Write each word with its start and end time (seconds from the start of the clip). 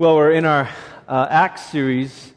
Well, 0.00 0.14
we're 0.14 0.30
in 0.30 0.44
our 0.44 0.68
uh, 1.08 1.26
Acts 1.28 1.72
series 1.72 2.32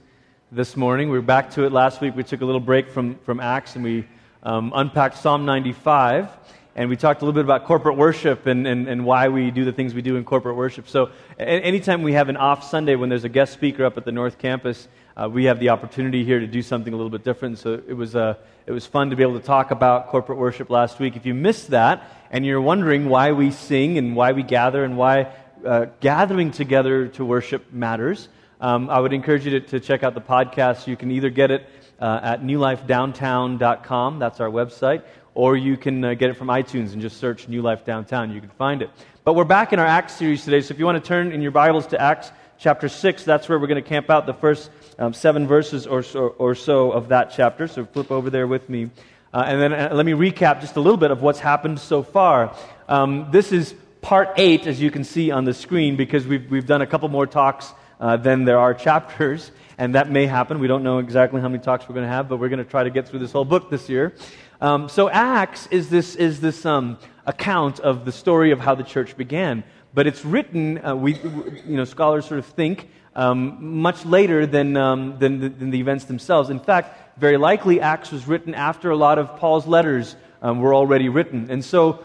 this 0.52 0.76
morning. 0.76 1.12
We 1.12 1.18
were 1.20 1.22
back 1.22 1.52
to 1.52 1.64
it 1.64 1.72
last 1.72 2.02
week. 2.02 2.16
We 2.16 2.24
took 2.24 2.42
a 2.42 2.46
little 2.46 2.60
break 2.60 2.90
from, 2.90 3.20
from 3.20 3.40
Acts 3.40 3.76
and 3.76 3.84
we 3.84 4.08
um, 4.42 4.72
unpacked 4.74 5.20
Psalm 5.20 5.46
95. 5.46 6.28
And 6.76 6.90
we 6.90 6.96
talked 6.96 7.22
a 7.22 7.26
little 7.26 7.40
bit 7.40 7.46
about 7.46 7.66
corporate 7.66 7.98
worship 7.98 8.48
and, 8.48 8.66
and, 8.66 8.88
and 8.88 9.06
why 9.06 9.28
we 9.28 9.52
do 9.52 9.64
the 9.64 9.72
things 9.72 9.94
we 9.94 10.02
do 10.02 10.16
in 10.16 10.24
corporate 10.24 10.56
worship. 10.56 10.90
So, 10.90 11.12
a- 11.38 11.44
anytime 11.44 12.02
we 12.02 12.14
have 12.14 12.30
an 12.30 12.38
off 12.38 12.64
Sunday 12.64 12.96
when 12.96 13.10
there's 13.10 13.26
a 13.26 13.30
guest 13.30 13.54
speaker 13.54 13.86
up 13.86 13.96
at 13.96 14.06
the 14.06 14.12
North 14.12 14.40
Campus, 14.40 14.88
uh, 15.16 15.30
we 15.30 15.44
have 15.44 15.60
the 15.60 15.70
opportunity 15.70 16.26
here 16.26 16.40
to 16.40 16.48
do 16.48 16.64
something 16.64 16.94
a 16.94 16.96
little 16.96 17.12
bit 17.12 17.24
different. 17.24 17.60
So, 17.60 17.74
it 17.74 17.94
was, 17.94 18.16
uh, 18.16 18.36
it 18.66 18.72
was 18.72 18.88
fun 18.88 19.12
to 19.12 19.16
be 19.16 19.22
able 19.22 19.38
to 19.40 19.46
talk 19.46 19.70
about 19.70 20.08
corporate 20.08 20.40
worship 20.40 20.72
last 20.72 20.98
week. 20.98 21.16
If 21.16 21.28
you 21.28 21.36
missed 21.36 21.68
that 21.72 22.10
and 22.32 22.44
you're 22.44 22.62
wondering 22.62 23.08
why 23.08 23.34
we 23.34 23.52
sing 23.52 24.00
and 24.00 24.16
why 24.16 24.32
we 24.32 24.42
gather 24.42 24.84
and 24.84 24.98
why 24.98 25.32
uh, 25.66 25.86
gathering 26.00 26.52
together 26.52 27.08
to 27.10 27.26
worship 27.26 27.72
matters, 27.72 28.30
um, 28.60 28.90
I 28.90 29.00
would 29.00 29.14
encourage 29.14 29.46
you 29.46 29.60
to, 29.60 29.60
to, 29.60 29.80
check 29.80 30.04
out 30.04 30.14
the 30.14 30.22
podcast. 30.22 30.88
You 30.88 30.96
can 30.96 31.12
either 31.12 31.30
get 31.30 31.52
it 31.52 31.68
uh, 32.00 32.20
at 32.22 32.44
newlifedowntown.com, 32.44 34.20
that's 34.20 34.40
our 34.40 34.50
website, 34.50 35.04
or 35.34 35.58
you 35.58 35.78
can 35.78 36.04
uh, 36.04 36.14
get 36.14 36.30
it 36.30 36.36
from 36.36 36.48
iTunes 36.48 36.94
and 36.94 37.02
just 37.02 37.18
search 37.18 37.48
New 37.48 37.62
Life 37.62 37.86
Downtown. 37.86 38.32
You 38.32 38.40
can 38.40 38.50
find 38.52 38.82
it. 38.82 38.90
But 39.24 39.34
we're 39.34 39.46
back 39.46 39.74
in 39.74 39.80
our 39.80 39.86
Acts 39.86 40.14
series 40.14 40.44
today, 40.44 40.62
so 40.62 40.74
if 40.74 40.80
you 40.80 40.86
want 40.86 41.04
to 41.04 41.08
turn 41.08 41.32
in 41.32 41.42
your 41.42 41.52
Bibles 41.52 41.88
to 41.88 42.02
Acts 42.02 42.32
chapter 42.58 42.88
6, 42.88 43.24
that's 43.24 43.50
where 43.50 43.58
we're 43.58 43.68
going 43.68 43.82
to 43.82 43.90
camp 43.90 44.10
out 44.10 44.26
the 44.26 44.34
first 44.34 44.70
um, 45.00 45.14
seven 45.14 45.48
verses 45.48 45.88
or 45.88 46.04
so, 46.04 46.28
or 46.38 46.54
so, 46.54 46.92
of 46.92 47.08
that 47.10 47.32
chapter. 47.36 47.68
So 47.68 47.86
flip 47.86 48.12
over 48.12 48.30
there 48.30 48.46
with 48.46 48.70
me. 48.70 48.92
Uh, 49.34 49.44
and 49.48 49.62
then 49.62 49.74
uh, 49.74 49.90
let 49.94 50.06
me 50.06 50.12
recap 50.12 50.62
just 50.62 50.76
a 50.76 50.80
little 50.80 50.98
bit 50.98 51.10
of 51.10 51.22
what's 51.22 51.40
happened 51.40 51.80
so 51.80 52.04
far. 52.04 52.56
Um, 52.88 53.28
this 53.32 53.52
is 53.52 53.74
part 54.02 54.34
eight, 54.38 54.66
as 54.66 54.82
you 54.82 54.92
can 54.92 55.04
see 55.04 55.32
on 55.32 55.46
the 55.46 55.54
screen, 55.54 55.96
because 55.96 56.26
we've, 56.26 56.50
we've 56.50 56.66
done 56.66 56.82
a 56.82 56.88
couple 56.88 57.08
more 57.08 57.28
talks 57.28 57.72
uh, 58.00 58.18
than 58.18 58.46
there 58.46 58.58
are 58.58 58.74
chapters, 58.74 59.52
and 59.78 59.96
that 59.96 60.10
may 60.10 60.26
happen. 60.26 60.60
We 60.60 60.68
don't 60.68 60.84
know 60.84 60.98
exactly 60.98 61.40
how 61.40 61.48
many 61.48 61.64
talks 61.64 61.88
we're 61.88 61.96
going 61.96 62.08
to 62.08 62.12
have, 62.12 62.28
but 62.28 62.38
we're 62.38 62.50
going 62.50 62.64
to 62.64 62.70
try 62.70 62.84
to 62.84 62.90
get 62.90 63.08
through 63.08 63.20
this 63.20 63.32
whole 63.32 63.46
book 63.46 63.70
this 63.70 63.90
year. 63.90 64.14
Um, 64.60 64.90
so, 64.90 65.10
Acts 65.10 65.68
is 65.68 65.90
this, 65.90 66.16
is 66.16 66.42
this 66.42 66.66
um, 66.66 66.98
account 67.26 67.80
of 67.80 68.06
the 68.06 68.12
story 68.12 68.52
of 68.52 68.60
how 68.60 68.76
the 68.76 68.84
church 68.84 69.16
began, 69.18 69.64
but 69.94 70.08
it's 70.08 70.26
written, 70.26 70.84
uh, 70.84 70.96
we, 70.96 71.16
you 71.16 71.78
know, 71.78 71.84
scholars 71.84 72.26
sort 72.26 72.40
of 72.40 72.46
think, 72.48 72.90
um, 73.16 73.82
much 73.82 74.06
later 74.06 74.48
than, 74.48 74.78
um, 74.78 75.20
than, 75.20 75.40
the, 75.40 75.50
than, 75.50 75.70
the, 75.70 75.80
events 75.80 76.06
themselves. 76.06 76.50
In 76.50 76.60
fact, 76.60 77.20
very 77.20 77.38
likely, 77.38 77.82
Acts 77.82 78.12
was 78.12 78.26
written 78.26 78.56
after 78.56 78.90
a 78.90 78.96
lot 78.96 79.20
of 79.20 79.36
Paul's 79.38 79.68
letters 79.68 80.16
um, 80.42 80.60
were 80.60 80.74
already 80.74 81.10
written. 81.10 81.52
And 81.52 81.64
so, 81.64 82.04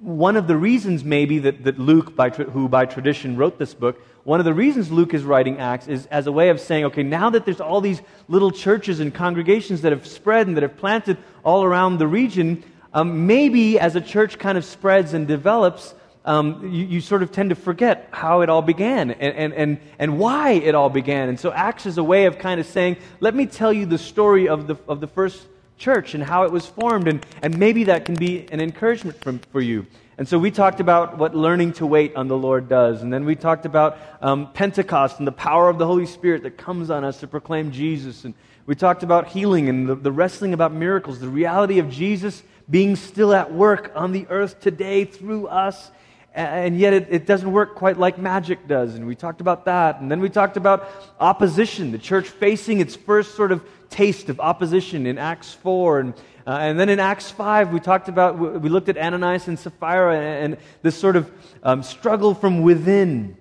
one 0.00 0.36
of 0.36 0.46
the 0.46 0.56
reasons, 0.56 1.04
maybe, 1.04 1.38
that, 1.40 1.64
that 1.64 1.78
Luke, 1.78 2.14
by 2.14 2.30
tra- 2.30 2.44
who 2.44 2.68
by 2.68 2.84
tradition 2.84 3.36
wrote 3.36 3.58
this 3.58 3.72
book, 3.72 4.00
one 4.24 4.40
of 4.40 4.44
the 4.44 4.52
reasons 4.52 4.90
Luke 4.90 5.14
is 5.14 5.24
writing 5.24 5.58
Acts 5.58 5.88
is 5.88 6.06
as 6.06 6.26
a 6.26 6.32
way 6.32 6.50
of 6.50 6.60
saying, 6.60 6.84
okay, 6.86 7.02
now 7.02 7.30
that 7.30 7.44
there's 7.44 7.60
all 7.60 7.80
these 7.80 8.02
little 8.28 8.50
churches 8.50 9.00
and 9.00 9.14
congregations 9.14 9.82
that 9.82 9.92
have 9.92 10.06
spread 10.06 10.48
and 10.48 10.56
that 10.56 10.62
have 10.62 10.76
planted 10.76 11.16
all 11.44 11.64
around 11.64 11.98
the 11.98 12.06
region, 12.06 12.62
um, 12.92 13.26
maybe 13.26 13.78
as 13.78 13.96
a 13.96 14.00
church 14.00 14.38
kind 14.38 14.58
of 14.58 14.64
spreads 14.64 15.14
and 15.14 15.26
develops, 15.26 15.94
um, 16.24 16.72
you, 16.72 16.84
you, 16.84 17.00
sort 17.00 17.22
of 17.22 17.30
tend 17.30 17.50
to 17.50 17.56
forget 17.56 18.08
how 18.10 18.40
it 18.40 18.50
all 18.50 18.62
began 18.62 19.12
and, 19.12 19.34
and, 19.36 19.54
and, 19.54 19.78
and 19.98 20.18
why 20.18 20.50
it 20.50 20.74
all 20.74 20.90
began. 20.90 21.28
And 21.28 21.38
so 21.38 21.52
Acts 21.52 21.86
is 21.86 21.98
a 21.98 22.04
way 22.04 22.26
of 22.26 22.38
kind 22.38 22.58
of 22.58 22.66
saying, 22.66 22.96
let 23.20 23.34
me 23.34 23.46
tell 23.46 23.72
you 23.72 23.86
the 23.86 23.98
story 23.98 24.48
of 24.48 24.66
the, 24.66 24.76
of 24.88 25.00
the 25.00 25.06
first 25.06 25.46
church 25.78 26.14
and 26.14 26.22
how 26.22 26.44
it 26.44 26.52
was 26.52 26.66
formed, 26.66 27.08
and, 27.08 27.24
and 27.42 27.58
maybe 27.58 27.84
that 27.84 28.04
can 28.04 28.14
be 28.14 28.46
an 28.50 28.60
encouragement 28.60 29.20
from, 29.22 29.38
for 29.50 29.60
you. 29.60 29.86
And 30.18 30.26
so 30.26 30.38
we 30.38 30.50
talked 30.50 30.80
about 30.80 31.18
what 31.18 31.34
learning 31.34 31.74
to 31.74 31.86
wait 31.86 32.16
on 32.16 32.26
the 32.26 32.36
Lord 32.36 32.70
does. 32.70 33.02
And 33.02 33.12
then 33.12 33.26
we 33.26 33.36
talked 33.36 33.66
about 33.66 33.98
um, 34.22 34.50
Pentecost 34.52 35.18
and 35.18 35.26
the 35.26 35.32
power 35.32 35.68
of 35.68 35.76
the 35.76 35.86
Holy 35.86 36.06
Spirit 36.06 36.42
that 36.44 36.56
comes 36.56 36.88
on 36.88 37.04
us 37.04 37.20
to 37.20 37.26
proclaim 37.26 37.70
Jesus. 37.70 38.24
And 38.24 38.32
we 38.64 38.74
talked 38.74 39.02
about 39.02 39.28
healing 39.28 39.68
and 39.68 39.86
the, 39.86 39.94
the 39.94 40.10
wrestling 40.10 40.54
about 40.54 40.72
miracles, 40.72 41.20
the 41.20 41.28
reality 41.28 41.78
of 41.78 41.90
Jesus 41.90 42.42
being 42.70 42.96
still 42.96 43.34
at 43.34 43.52
work 43.52 43.92
on 43.94 44.12
the 44.12 44.26
earth 44.30 44.58
today 44.60 45.04
through 45.04 45.48
us. 45.48 45.90
And 46.36 46.78
yet 46.78 46.92
it, 46.92 47.08
it 47.10 47.26
doesn't 47.26 47.50
work 47.50 47.74
quite 47.74 47.98
like 47.98 48.18
magic 48.18 48.68
does. 48.68 48.94
And 48.94 49.06
we 49.06 49.14
talked 49.14 49.40
about 49.40 49.64
that. 49.64 50.02
And 50.02 50.10
then 50.10 50.20
we 50.20 50.28
talked 50.28 50.58
about 50.58 50.86
opposition, 51.18 51.92
the 51.92 51.98
church 51.98 52.28
facing 52.28 52.80
its 52.80 52.94
first 52.94 53.34
sort 53.34 53.52
of 53.52 53.66
taste 53.88 54.28
of 54.28 54.38
opposition 54.38 55.06
in 55.06 55.16
Acts 55.16 55.54
4. 55.54 56.00
And, 56.00 56.14
uh, 56.46 56.58
and 56.60 56.78
then 56.78 56.90
in 56.90 57.00
Acts 57.00 57.30
5, 57.30 57.72
we 57.72 57.80
talked 57.80 58.10
about, 58.10 58.38
we 58.38 58.68
looked 58.68 58.90
at 58.90 58.98
Ananias 58.98 59.48
and 59.48 59.58
Sapphira 59.58 60.14
and, 60.14 60.52
and 60.52 60.62
this 60.82 60.94
sort 60.94 61.16
of 61.16 61.32
um, 61.62 61.82
struggle 61.82 62.34
from 62.34 62.60
within. 62.60 63.38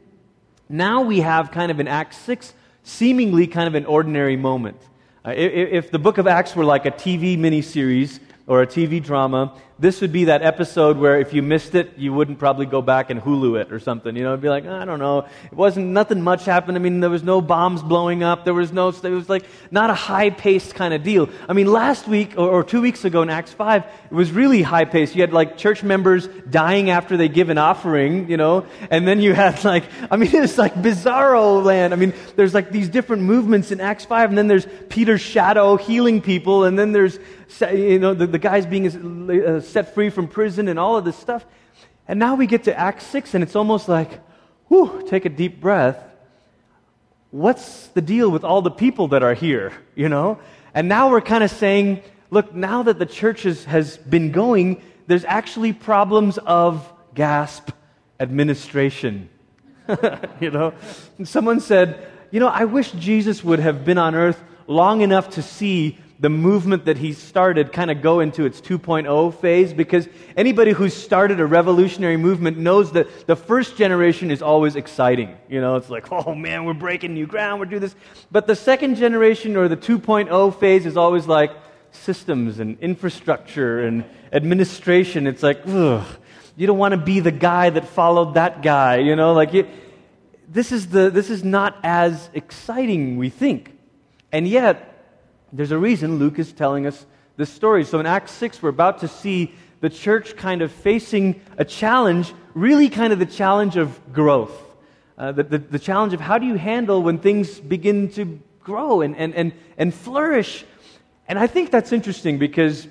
Now 0.69 1.01
we 1.01 1.19
have 1.19 1.51
kind 1.51 1.71
of 1.71 1.81
in 1.81 1.89
Acts 1.89 2.15
6, 2.19 2.53
seemingly 2.83 3.45
kind 3.45 3.67
of 3.67 3.75
an 3.75 3.85
ordinary 3.85 4.37
moment. 4.37 4.81
Uh, 5.25 5.31
if, 5.35 5.85
if 5.85 5.91
the 5.91 5.99
book 5.99 6.17
of 6.17 6.27
Acts 6.27 6.55
were 6.55 6.63
like 6.63 6.85
a 6.85 6.91
TV 6.91 7.37
miniseries 7.37 8.21
or 8.47 8.61
a 8.61 8.67
TV 8.67 9.03
drama, 9.03 9.53
this 9.77 9.99
would 9.99 10.13
be 10.13 10.25
that 10.25 10.41
episode 10.41 10.97
where 10.97 11.19
if 11.19 11.33
you 11.33 11.41
missed 11.41 11.75
it, 11.75 11.97
you 11.97 12.13
wouldn't 12.13 12.39
probably 12.39 12.65
go 12.65 12.81
back 12.81 13.09
and 13.09 13.21
Hulu 13.21 13.59
it 13.59 13.73
or 13.73 13.79
something. 13.79 14.15
You 14.15 14.23
know, 14.23 14.29
it'd 14.29 14.41
be 14.41 14.47
like, 14.47 14.65
I 14.65 14.85
don't 14.85 14.99
know. 14.99 15.27
It 15.43 15.53
wasn't, 15.53 15.87
nothing 15.87 16.21
much 16.21 16.45
happened. 16.45 16.77
I 16.77 16.79
mean, 16.79 17.01
there 17.01 17.09
was 17.09 17.23
no 17.23 17.41
bombs 17.41 17.83
blowing 17.83 18.23
up. 18.23 18.45
There 18.45 18.53
was 18.53 18.71
no, 18.71 18.87
it 18.87 19.03
was 19.03 19.27
like 19.27 19.45
not 19.71 19.89
a 19.89 19.93
high 19.93 20.29
paced 20.29 20.75
kind 20.75 20.93
of 20.93 21.03
deal. 21.03 21.29
I 21.49 21.53
mean, 21.53 21.67
last 21.67 22.07
week 22.07 22.35
or, 22.37 22.49
or 22.49 22.63
two 22.63 22.79
weeks 22.79 23.03
ago 23.03 23.21
in 23.21 23.29
Acts 23.29 23.51
5, 23.51 23.83
it 23.83 24.13
was 24.13 24.31
really 24.31 24.61
high 24.61 24.85
paced. 24.85 25.13
You 25.13 25.21
had 25.21 25.33
like 25.33 25.57
church 25.57 25.83
members 25.83 26.29
dying 26.49 26.89
after 26.89 27.17
they 27.17 27.27
give 27.27 27.49
an 27.49 27.57
offering, 27.57 28.29
you 28.29 28.37
know, 28.37 28.65
and 28.89 29.05
then 29.05 29.19
you 29.19 29.33
had 29.33 29.61
like, 29.65 29.83
I 30.09 30.15
mean, 30.15 30.29
it's 30.33 30.57
like 30.57 30.75
bizarro 30.75 31.61
land. 31.61 31.93
I 31.93 31.97
mean, 31.97 32.13
there's 32.37 32.53
like 32.53 32.71
these 32.71 32.87
different 32.87 33.23
movements 33.23 33.71
in 33.71 33.81
Acts 33.81 34.05
5, 34.05 34.29
and 34.29 34.37
then 34.37 34.47
there's 34.47 34.67
Peter's 34.87 35.21
shadow 35.21 35.75
healing 35.75 36.21
people, 36.21 36.63
and 36.63 36.79
then 36.79 36.93
there's, 36.93 37.19
you 37.59 37.99
know, 37.99 38.13
the, 38.13 38.25
the 38.25 38.39
guys 38.39 38.65
being 38.65 38.85
uh, 39.45 39.61
set 39.67 39.93
free 39.93 40.09
from 40.09 40.27
prison 40.27 40.67
and 40.67 40.79
all 40.79 40.97
of 40.97 41.05
this 41.05 41.15
stuff. 41.15 41.45
And 42.07 42.19
now 42.19 42.35
we 42.35 42.47
get 42.47 42.65
to 42.65 42.77
Act 42.77 43.01
6, 43.01 43.33
and 43.33 43.43
it's 43.43 43.55
almost 43.55 43.89
like, 43.89 44.21
whew, 44.67 45.03
take 45.07 45.25
a 45.25 45.29
deep 45.29 45.59
breath. 45.59 45.97
What's 47.31 47.87
the 47.87 48.01
deal 48.01 48.29
with 48.29 48.43
all 48.43 48.61
the 48.61 48.71
people 48.71 49.09
that 49.09 49.23
are 49.23 49.33
here, 49.33 49.73
you 49.95 50.09
know? 50.09 50.39
And 50.73 50.87
now 50.87 51.09
we're 51.09 51.21
kind 51.21 51.43
of 51.43 51.51
saying, 51.51 52.01
look, 52.29 52.53
now 52.53 52.83
that 52.83 52.99
the 52.99 53.05
church 53.05 53.43
has, 53.43 53.65
has 53.65 53.97
been 53.97 54.31
going, 54.31 54.81
there's 55.07 55.25
actually 55.25 55.73
problems 55.73 56.37
of 56.37 56.91
gasp 57.13 57.71
administration. 58.19 59.29
you 60.39 60.51
know? 60.51 60.73
And 61.17 61.27
someone 61.27 61.59
said, 61.59 62.07
you 62.31 62.39
know, 62.39 62.47
I 62.47 62.65
wish 62.65 62.91
Jesus 62.91 63.43
would 63.43 63.59
have 63.59 63.85
been 63.85 63.97
on 63.97 64.15
earth 64.15 64.41
long 64.67 65.01
enough 65.01 65.31
to 65.31 65.41
see 65.41 65.97
the 66.19 66.29
movement 66.29 66.85
that 66.85 66.97
he 66.97 67.11
started 67.13 67.73
kind 67.73 67.91
of 67.91 68.01
go 68.01 68.21
into 68.21 68.45
its 68.45 68.61
2.0 68.61 69.33
phase 69.39 69.73
because 69.73 70.07
anybody 70.37 70.71
who's 70.71 70.93
started 70.93 71.39
a 71.41 71.45
revolutionary 71.45 72.15
movement 72.15 72.57
knows 72.57 72.93
that 72.93 73.27
the 73.27 73.35
first 73.35 73.75
generation 73.75 74.31
is 74.31 74.41
always 74.41 74.75
exciting. 74.77 75.35
You 75.49 75.59
know, 75.59 75.75
it's 75.75 75.89
like, 75.89 76.11
oh 76.11 76.33
man, 76.33 76.63
we're 76.63 76.73
breaking 76.73 77.13
new 77.13 77.27
ground, 77.27 77.59
we're 77.59 77.65
doing 77.65 77.81
this. 77.81 77.95
But 78.31 78.47
the 78.47 78.55
second 78.55 78.95
generation 78.95 79.57
or 79.57 79.67
the 79.67 79.77
2.0 79.77 80.59
phase 80.59 80.85
is 80.85 80.95
always 80.95 81.27
like 81.27 81.51
systems 81.91 82.59
and 82.59 82.79
infrastructure 82.79 83.81
and 83.81 84.05
administration. 84.31 85.27
It's 85.27 85.43
like, 85.43 85.61
ugh, 85.67 86.05
you 86.55 86.65
don't 86.65 86.77
want 86.77 86.93
to 86.93 86.97
be 86.97 87.19
the 87.19 87.31
guy 87.31 87.69
that 87.69 87.87
followed 87.89 88.35
that 88.35 88.61
guy, 88.61 88.97
you 88.97 89.17
know, 89.17 89.33
like 89.33 89.53
you, 89.53 89.67
this 90.47 90.71
is 90.71 90.87
the 90.87 91.09
this 91.09 91.29
is 91.29 91.43
not 91.43 91.77
as 91.83 92.29
exciting 92.33 93.17
we 93.17 93.29
think. 93.29 93.77
And 94.31 94.47
yet 94.47 94.94
there's 95.57 95.71
a 95.71 95.77
reason 95.77 96.19
Luke 96.19 96.39
is 96.39 96.51
telling 96.51 96.85
us 96.85 97.05
this 97.37 97.49
story. 97.49 97.85
So 97.85 97.99
in 97.99 98.05
Acts 98.05 98.31
6, 98.33 98.61
we're 98.61 98.69
about 98.69 98.99
to 98.99 99.07
see 99.07 99.53
the 99.81 99.89
church 99.89 100.35
kind 100.35 100.61
of 100.61 100.71
facing 100.71 101.41
a 101.57 101.65
challenge, 101.65 102.33
really 102.53 102.89
kind 102.89 103.13
of 103.13 103.19
the 103.19 103.25
challenge 103.25 103.77
of 103.77 104.13
growth. 104.13 104.51
Uh, 105.17 105.31
the, 105.31 105.43
the, 105.43 105.57
the, 105.57 105.79
challenge 105.79 106.13
of 106.13 106.19
how 106.19 106.37
do 106.37 106.45
you 106.45 106.55
handle 106.55 107.01
when 107.01 107.19
things 107.19 107.59
begin 107.59 108.09
to 108.09 108.39
grow 108.59 108.99
and, 108.99 109.15
and, 109.15 109.33
and, 109.33 109.53
and 109.77 109.93
flourish. 109.93 110.65
And 111.27 111.39
I 111.39 111.47
think 111.47 111.71
that's 111.71 111.93
interesting 111.93 112.37
because 112.37 112.87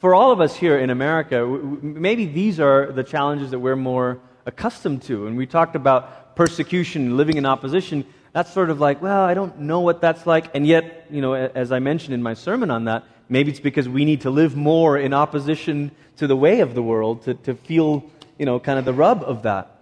for 0.00 0.14
all 0.14 0.32
of 0.32 0.40
us 0.42 0.54
here 0.54 0.78
in 0.78 0.90
America, 0.90 1.46
maybe 1.46 2.26
these 2.26 2.60
are 2.60 2.92
the 2.92 3.02
challenges 3.02 3.52
that 3.52 3.58
we're 3.58 3.74
more 3.74 4.20
accustomed 4.44 5.02
to. 5.04 5.26
And 5.26 5.34
we 5.34 5.46
talked 5.46 5.76
about 5.76 6.36
persecution, 6.36 7.16
living 7.16 7.38
in 7.38 7.46
opposition 7.46 8.04
that's 8.34 8.52
sort 8.52 8.68
of 8.68 8.80
like, 8.80 9.00
well, 9.00 9.22
I 9.22 9.32
don't 9.32 9.60
know 9.60 9.78
what 9.78 10.00
that's 10.00 10.26
like. 10.26 10.52
And 10.54 10.66
yet, 10.66 11.06
you 11.08 11.22
know, 11.22 11.34
as 11.34 11.70
I 11.70 11.78
mentioned 11.78 12.14
in 12.14 12.22
my 12.22 12.34
sermon 12.34 12.68
on 12.68 12.86
that, 12.86 13.04
maybe 13.28 13.52
it's 13.52 13.60
because 13.60 13.88
we 13.88 14.04
need 14.04 14.22
to 14.22 14.30
live 14.30 14.56
more 14.56 14.98
in 14.98 15.14
opposition 15.14 15.92
to 16.16 16.26
the 16.26 16.34
way 16.36 16.58
of 16.58 16.74
the 16.74 16.82
world 16.82 17.22
to, 17.22 17.34
to 17.34 17.54
feel, 17.54 18.04
you 18.36 18.44
know, 18.44 18.58
kind 18.58 18.76
of 18.76 18.84
the 18.84 18.92
rub 18.92 19.22
of 19.22 19.44
that. 19.44 19.78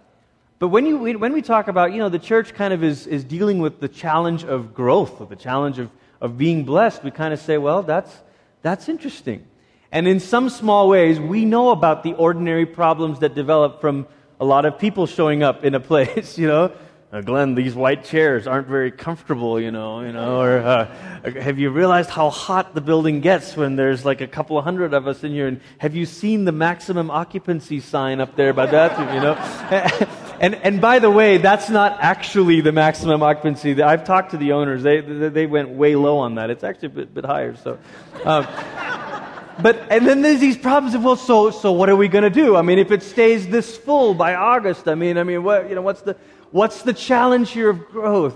But 0.59 0.67
when, 0.67 0.85
you, 0.85 1.17
when 1.17 1.33
we 1.33 1.41
talk 1.41 1.67
about, 1.67 1.93
you 1.93 1.97
know, 1.97 2.09
the 2.09 2.19
church 2.19 2.53
kind 2.53 2.75
of 2.75 2.83
is, 2.83 3.07
is 3.07 3.23
dealing 3.23 3.57
with 3.57 3.79
the 3.79 3.87
challenge 3.87 4.43
of 4.43 4.75
growth, 4.75 5.19
or 5.19 5.25
the 5.25 5.35
challenge 5.35 5.79
of, 5.79 5.89
of 6.21 6.37
being 6.37 6.63
blessed, 6.63 7.03
we 7.03 7.09
kind 7.09 7.33
of 7.33 7.39
say, 7.39 7.57
well, 7.57 7.81
that's, 7.81 8.15
that's 8.61 8.87
interesting. 8.87 9.47
And 9.91 10.07
in 10.07 10.19
some 10.19 10.49
small 10.49 10.89
ways, 10.89 11.19
we 11.19 11.43
know 11.43 11.71
about 11.71 12.03
the 12.03 12.13
ordinary 12.13 12.67
problems 12.67 13.19
that 13.19 13.33
develop 13.33 13.81
from 13.81 14.05
a 14.39 14.45
lot 14.45 14.65
of 14.65 14.77
people 14.77 15.07
showing 15.07 15.41
up 15.41 15.65
in 15.65 15.73
a 15.73 15.79
place, 15.91 16.37
you 16.37 16.47
know. 16.47 16.71
Uh, 17.13 17.21
Glenn, 17.21 17.53
these 17.53 17.75
white 17.75 18.03
chairs 18.05 18.47
aren't 18.47 18.67
very 18.67 18.89
comfortable, 18.89 19.59
you 19.59 19.69
know, 19.69 20.01
you 20.01 20.11
know, 20.11 20.41
or 20.41 20.57
uh, 20.57 20.85
have 21.39 21.59
you 21.59 21.69
realized 21.69 22.09
how 22.09 22.31
hot 22.31 22.73
the 22.73 22.81
building 22.81 23.21
gets 23.21 23.55
when 23.55 23.75
there's 23.75 24.03
like 24.03 24.21
a 24.21 24.27
couple 24.27 24.57
of 24.57 24.63
hundred 24.63 24.95
of 24.95 25.05
us 25.05 25.23
in 25.23 25.31
here? 25.31 25.45
And 25.45 25.61
have 25.77 25.95
you 25.95 26.07
seen 26.07 26.43
the 26.43 26.51
maximum 26.51 27.11
occupancy 27.11 27.81
sign 27.81 28.19
up 28.19 28.35
there 28.35 28.51
by 28.51 28.65
bathroom, 28.65 29.13
you 29.13 29.21
know? 29.21 29.33
and, 30.41 30.55
and 30.55 30.81
by 30.81 30.97
the 30.97 31.11
way, 31.11 31.37
that's 31.37 31.69
not 31.69 31.99
actually 32.01 32.61
the 32.61 32.71
maximum 32.71 33.21
occupancy. 33.21 33.79
I've 33.79 34.05
talked 34.05 34.31
to 34.31 34.37
the 34.37 34.53
owners. 34.53 34.81
They, 34.81 35.01
they 35.01 35.45
went 35.45 35.69
way 35.69 35.95
low 35.95 36.17
on 36.17 36.33
that. 36.35 36.49
It's 36.49 36.63
actually 36.63 36.87
a 36.87 36.91
bit, 36.91 37.13
bit 37.13 37.25
higher, 37.25 37.55
so. 37.55 37.77
Um, 38.25 38.47
but 39.61 39.85
and 39.91 40.07
then 40.07 40.23
there's 40.23 40.39
these 40.39 40.57
problems 40.57 40.95
of 40.95 41.03
well 41.03 41.15
so 41.15 41.51
so 41.51 41.71
what 41.73 41.87
are 41.87 41.95
we 41.95 42.07
going 42.07 42.23
to 42.23 42.29
do 42.31 42.55
i 42.55 42.63
mean 42.63 42.79
if 42.79 42.91
it 42.91 43.03
stays 43.03 43.47
this 43.47 43.77
full 43.77 44.15
by 44.15 44.33
august 44.33 44.87
i 44.87 44.95
mean 44.95 45.15
i 45.15 45.23
mean 45.23 45.43
what 45.43 45.69
you 45.69 45.75
know 45.75 45.81
what's 45.83 46.01
the 46.01 46.15
What's 46.53 46.83
the 46.83 46.93
challenge 46.93 47.49
here 47.49 47.71
of 47.71 47.87
growth? 47.87 48.35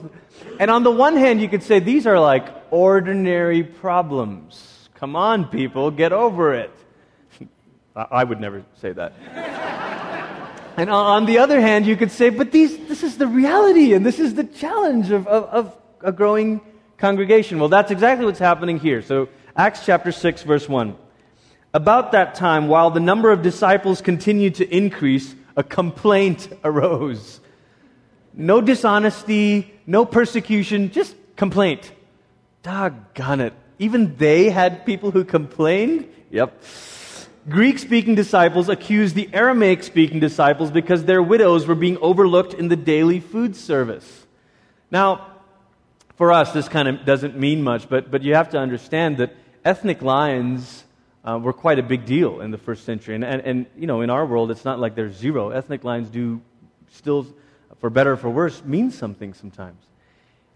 And 0.60 0.72
on 0.72 0.82
the 0.82 0.90
one 0.90 1.16
hand, 1.16 1.40
you 1.40 1.48
could 1.48 1.62
say 1.62 1.78
these 1.78 2.08
are 2.08 2.20
like 2.20 2.48
ordinary 2.72 3.62
problems. 3.62 4.90
Come 4.96 5.16
on, 5.16 5.46
people, 5.46 5.92
get 5.92 6.12
over 6.12 6.56
it. 6.56 6.72
I 7.96 8.24
would 8.24 8.42
never 8.42 8.66
say 8.82 8.92
that. 8.92 9.14
and 10.78 10.90
on 10.90 11.28
the 11.28 11.38
other 11.38 11.62
hand, 11.62 11.86
you 11.86 11.96
could 11.96 12.10
say, 12.10 12.32
but 12.32 12.52
these, 12.52 12.76
this 12.88 13.04
is 13.04 13.20
the 13.20 13.28
reality 13.28 13.94
and 13.94 14.04
this 14.04 14.18
is 14.18 14.34
the 14.34 14.46
challenge 14.46 15.12
of, 15.12 15.28
of, 15.28 15.44
of 15.44 15.78
a 16.02 16.12
growing 16.12 16.62
congregation. 16.98 17.60
Well, 17.60 17.70
that's 17.70 17.92
exactly 17.92 18.26
what's 18.26 18.40
happening 18.40 18.80
here. 18.80 19.04
So, 19.04 19.30
Acts 19.56 19.86
chapter 19.86 20.12
6, 20.12 20.42
verse 20.42 20.68
1. 20.68 20.98
About 21.72 22.14
that 22.14 22.34
time, 22.34 22.68
while 22.68 22.90
the 22.90 23.00
number 23.00 23.30
of 23.30 23.44
disciples 23.44 24.02
continued 24.02 24.56
to 24.56 24.76
increase, 24.76 25.36
a 25.56 25.62
complaint 25.64 26.50
arose 26.64 27.42
no 28.38 28.62
dishonesty, 28.62 29.74
no 29.86 30.06
persecution, 30.06 30.92
just 30.92 31.16
complaint. 31.36 31.92
Doggone 32.64 33.42
it. 33.42 33.54
Even 33.80 34.16
they 34.16 34.50
had 34.50 34.86
people 34.86 35.12
who 35.12 35.26
complained? 35.26 36.08
Yep. 36.32 36.62
Greek 37.50 37.80
speaking 37.80 38.16
disciples 38.16 38.70
accused 38.70 39.16
the 39.16 39.30
Aramaic 39.34 39.82
speaking 39.84 40.20
disciples 40.20 40.70
because 40.70 41.06
their 41.06 41.24
widows 41.24 41.66
were 41.66 41.76
being 41.76 41.98
overlooked 42.00 42.54
in 42.54 42.68
the 42.68 42.76
daily 42.76 43.20
food 43.20 43.56
service. 43.56 44.26
Now, 44.92 45.34
for 46.16 46.32
us, 46.32 46.52
this 46.52 46.68
kind 46.68 46.88
of 46.88 47.06
doesn't 47.06 47.38
mean 47.38 47.64
much, 47.64 47.88
but, 47.88 48.12
but 48.12 48.24
you 48.24 48.36
have 48.36 48.50
to 48.50 48.58
understand 48.58 49.18
that 49.18 49.36
ethnic 49.64 50.02
lines 50.02 50.84
uh, 51.24 51.40
were 51.42 51.54
quite 51.54 51.80
a 51.80 51.84
big 51.84 52.06
deal 52.06 52.42
in 52.42 52.52
the 52.52 52.58
first 52.58 52.84
century. 52.84 53.16
And, 53.16 53.24
and, 53.24 53.42
and, 53.42 53.66
you 53.78 53.88
know, 53.88 54.02
in 54.02 54.10
our 54.10 54.26
world, 54.26 54.52
it's 54.52 54.66
not 54.66 54.80
like 54.80 54.96
there's 54.96 55.16
zero. 55.16 55.50
Ethnic 55.50 55.84
lines 55.84 56.10
do 56.10 56.42
still 56.92 57.28
for 57.80 57.90
better 57.90 58.14
or 58.14 58.18
for 58.18 58.30
worse, 58.30 58.64
means 58.64 58.98
something 58.98 59.34
sometimes. 59.34 59.84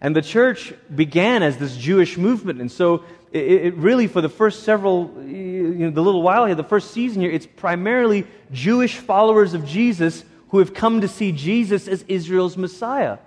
And 0.00 0.16
the 0.16 0.22
church 0.22 0.74
began 0.94 1.44
as 1.44 1.58
this 1.58 1.76
Jewish 1.76 2.18
movement. 2.18 2.60
And 2.60 2.70
so 2.70 3.04
it, 3.30 3.44
it, 3.44 3.74
really, 3.76 4.08
for 4.08 4.20
the 4.20 4.28
first 4.28 4.64
several, 4.64 5.12
you 5.24 5.74
know, 5.74 5.90
the 5.90 6.02
little 6.02 6.22
while 6.22 6.44
here, 6.44 6.56
the 6.56 6.64
first 6.64 6.90
season 6.90 7.22
here, 7.22 7.30
it's 7.30 7.46
primarily 7.46 8.26
Jewish 8.50 8.96
followers 8.96 9.54
of 9.54 9.64
Jesus 9.64 10.24
who 10.48 10.58
have 10.58 10.74
come 10.74 11.00
to 11.00 11.08
see 11.08 11.30
Jesus 11.32 11.86
as 11.86 12.04
Israel's 12.08 12.56
Messiah. 12.56 13.18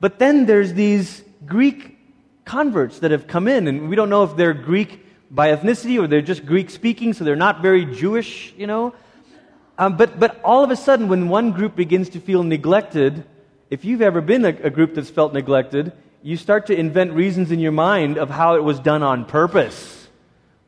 But 0.00 0.18
then 0.18 0.46
there's 0.46 0.72
these 0.72 1.22
Greek 1.44 1.98
converts 2.44 3.00
that 3.00 3.10
have 3.10 3.26
come 3.26 3.46
in, 3.46 3.68
and 3.68 3.88
we 3.88 3.96
don't 3.96 4.10
know 4.10 4.24
if 4.24 4.34
they're 4.34 4.54
Greek 4.54 5.04
by 5.30 5.54
ethnicity 5.54 6.02
or 6.02 6.06
they're 6.06 6.22
just 6.22 6.46
Greek 6.46 6.70
speaking, 6.70 7.12
so 7.12 7.24
they're 7.24 7.36
not 7.36 7.60
very 7.60 7.84
Jewish, 7.84 8.54
you 8.56 8.66
know. 8.66 8.94
Um, 9.76 9.96
but, 9.96 10.18
but 10.18 10.40
all 10.42 10.64
of 10.64 10.70
a 10.70 10.76
sudden, 10.76 11.08
when 11.08 11.28
one 11.28 11.52
group 11.52 11.76
begins 11.76 12.08
to 12.10 12.20
feel 12.20 12.42
neglected, 12.42 13.24
if 13.74 13.84
you've 13.84 14.02
ever 14.02 14.20
been 14.20 14.44
a, 14.44 14.50
a 14.50 14.70
group 14.70 14.94
that's 14.94 15.10
felt 15.10 15.32
neglected, 15.32 15.90
you 16.22 16.36
start 16.36 16.66
to 16.66 16.78
invent 16.78 17.12
reasons 17.12 17.50
in 17.50 17.58
your 17.58 17.72
mind 17.72 18.18
of 18.18 18.30
how 18.30 18.54
it 18.54 18.62
was 18.62 18.78
done 18.78 19.02
on 19.02 19.24
purpose. 19.24 20.06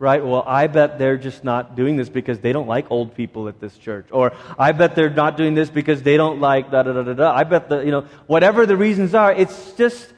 Right? 0.01 0.27
Well, 0.27 0.43
I 0.45 0.67
bet 0.67 0.99
they're 0.99 1.17
just 1.17 1.45
not 1.45 1.77
doing 1.77 1.97
this 1.97 2.09
because 2.09 2.41
they 2.41 2.53
don't 2.53 2.67
like 2.67 2.91
old 2.91 3.15
people 3.15 3.47
at 3.47 3.61
this 3.61 3.79
church. 3.79 4.09
Or 4.11 4.33
I 4.59 4.73
bet 4.73 4.97
they're 4.97 5.09
not 5.09 5.37
doing 5.37 5.55
this 5.55 5.71
because 5.71 6.03
they 6.03 6.17
don't 6.17 6.41
like 6.41 6.73
da 6.73 6.83
da 6.83 6.95
da 6.95 7.03
da 7.05 7.13
da. 7.13 7.33
I 7.33 7.45
bet 7.45 7.69
the, 7.69 7.79
you 7.79 7.93
know, 7.93 8.07
whatever 8.27 8.67
the 8.67 8.77
reasons 8.77 9.15
are, 9.15 9.33
it's 9.33 9.73
just, 9.75 10.13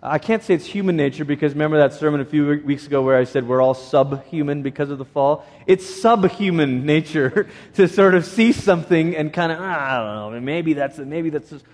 I 0.00 0.18
can't 0.18 0.44
say 0.44 0.54
it's 0.54 0.64
human 0.64 0.96
nature 0.96 1.24
because 1.24 1.54
remember 1.54 1.78
that 1.78 1.94
sermon 1.94 2.20
a 2.20 2.24
few 2.24 2.62
weeks 2.64 2.86
ago 2.86 3.02
where 3.02 3.18
I 3.18 3.24
said 3.24 3.48
we're 3.48 3.60
all 3.60 3.74
subhuman 3.74 4.62
because 4.62 4.90
of 4.90 4.98
the 4.98 5.04
fall? 5.04 5.44
It's 5.66 5.84
subhuman 6.02 6.86
nature 6.86 7.48
to 7.74 7.88
sort 7.88 8.14
of 8.14 8.24
see 8.24 8.52
something 8.52 9.16
and 9.16 9.32
kind 9.32 9.50
of, 9.50 9.58
ah, 9.60 9.64
I 9.64 10.22
don't 10.22 10.34
know, 10.34 10.40
maybe 10.40 10.74
that's, 10.74 10.98
maybe 10.98 11.30
that's, 11.30 11.50
just, 11.50 11.64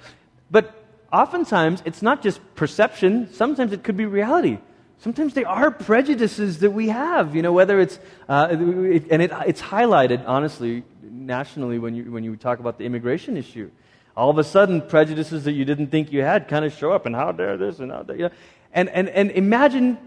but 0.50 0.84
oftentimes, 1.12 1.82
it's 1.84 2.02
not 2.02 2.22
just 2.22 2.40
perception, 2.54 3.32
sometimes 3.32 3.72
it 3.72 3.84
could 3.84 3.96
be 3.96 4.06
reality. 4.06 4.58
Sometimes 4.98 5.34
they 5.34 5.44
are 5.44 5.70
prejudices 5.70 6.60
that 6.60 6.70
we 6.70 6.88
have, 6.88 7.36
you 7.36 7.42
know, 7.42 7.52
whether 7.52 7.78
it's, 7.80 7.98
uh, 8.28 8.48
it, 8.50 9.06
and 9.10 9.20
it, 9.20 9.30
it's 9.46 9.60
highlighted, 9.60 10.24
honestly, 10.26 10.82
nationally 11.02 11.78
when 11.78 11.94
you, 11.94 12.10
when 12.10 12.24
you 12.24 12.36
talk 12.36 12.58
about 12.58 12.78
the 12.78 12.84
immigration 12.84 13.36
issue. 13.36 13.70
All 14.16 14.30
of 14.30 14.38
a 14.38 14.44
sudden, 14.44 14.80
prejudices 14.80 15.44
that 15.44 15.52
you 15.52 15.64
didn't 15.64 15.88
think 15.88 16.12
you 16.12 16.22
had 16.22 16.48
kind 16.48 16.64
of 16.64 16.72
show 16.72 16.92
up, 16.92 17.04
and 17.04 17.14
how 17.14 17.32
dare 17.32 17.56
this, 17.56 17.80
and 17.80 17.90
how 17.90 18.02
dare, 18.02 18.16
you 18.16 18.22
know. 18.22 18.30
and, 18.72 18.88
and, 18.88 19.08
and 19.08 19.30
imagine, 19.32 19.98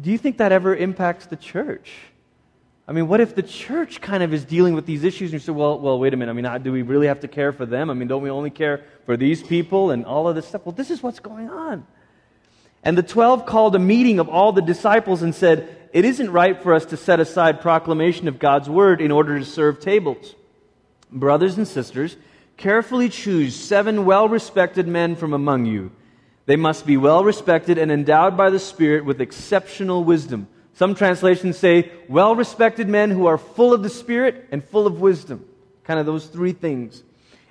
do 0.00 0.10
you 0.10 0.18
think 0.18 0.38
that 0.38 0.52
ever 0.52 0.74
impacts 0.74 1.26
the 1.26 1.36
church? 1.36 1.92
I 2.86 2.92
mean, 2.92 3.08
what 3.08 3.20
if 3.20 3.34
the 3.34 3.42
church 3.42 4.00
kind 4.00 4.22
of 4.22 4.34
is 4.34 4.44
dealing 4.44 4.74
with 4.74 4.84
these 4.84 5.04
issues 5.04 5.32
and 5.32 5.34
you 5.34 5.38
say, 5.38 5.52
well, 5.52 5.78
well, 5.78 5.98
wait 5.98 6.12
a 6.12 6.16
minute. 6.18 6.30
I 6.30 6.34
mean, 6.34 6.62
do 6.62 6.70
we 6.70 6.82
really 6.82 7.06
have 7.06 7.20
to 7.20 7.28
care 7.28 7.50
for 7.52 7.64
them? 7.64 7.88
I 7.88 7.94
mean, 7.94 8.08
don't 8.08 8.22
we 8.22 8.28
only 8.28 8.50
care 8.50 8.84
for 9.06 9.16
these 9.16 9.42
people 9.42 9.90
and 9.90 10.04
all 10.04 10.28
of 10.28 10.34
this 10.34 10.46
stuff? 10.46 10.66
Well, 10.66 10.74
this 10.74 10.90
is 10.90 11.02
what's 11.02 11.20
going 11.20 11.48
on. 11.48 11.86
And 12.82 12.98
the 12.98 13.02
12 13.02 13.46
called 13.46 13.74
a 13.74 13.78
meeting 13.78 14.18
of 14.18 14.28
all 14.28 14.52
the 14.52 14.60
disciples 14.60 15.22
and 15.22 15.34
said, 15.34 15.74
It 15.94 16.04
isn't 16.04 16.30
right 16.30 16.62
for 16.62 16.74
us 16.74 16.84
to 16.86 16.98
set 16.98 17.18
aside 17.18 17.62
proclamation 17.62 18.28
of 18.28 18.38
God's 18.38 18.68
word 18.68 19.00
in 19.00 19.10
order 19.10 19.38
to 19.38 19.44
serve 19.46 19.80
tables. 19.80 20.34
Brothers 21.10 21.56
and 21.56 21.66
sisters, 21.66 22.18
carefully 22.58 23.08
choose 23.08 23.56
seven 23.56 24.04
well 24.04 24.28
respected 24.28 24.86
men 24.86 25.16
from 25.16 25.32
among 25.32 25.64
you. 25.64 25.92
They 26.44 26.56
must 26.56 26.84
be 26.84 26.98
well 26.98 27.24
respected 27.24 27.78
and 27.78 27.90
endowed 27.90 28.36
by 28.36 28.50
the 28.50 28.58
Spirit 28.58 29.06
with 29.06 29.22
exceptional 29.22 30.04
wisdom. 30.04 30.48
Some 30.74 30.94
translations 30.94 31.56
say, 31.56 31.90
well 32.08 32.34
respected 32.34 32.88
men 32.88 33.10
who 33.10 33.26
are 33.26 33.38
full 33.38 33.72
of 33.72 33.82
the 33.82 33.88
Spirit 33.88 34.48
and 34.50 34.62
full 34.62 34.86
of 34.86 35.00
wisdom. 35.00 35.44
Kind 35.84 36.00
of 36.00 36.06
those 36.06 36.26
three 36.26 36.52
things. 36.52 37.02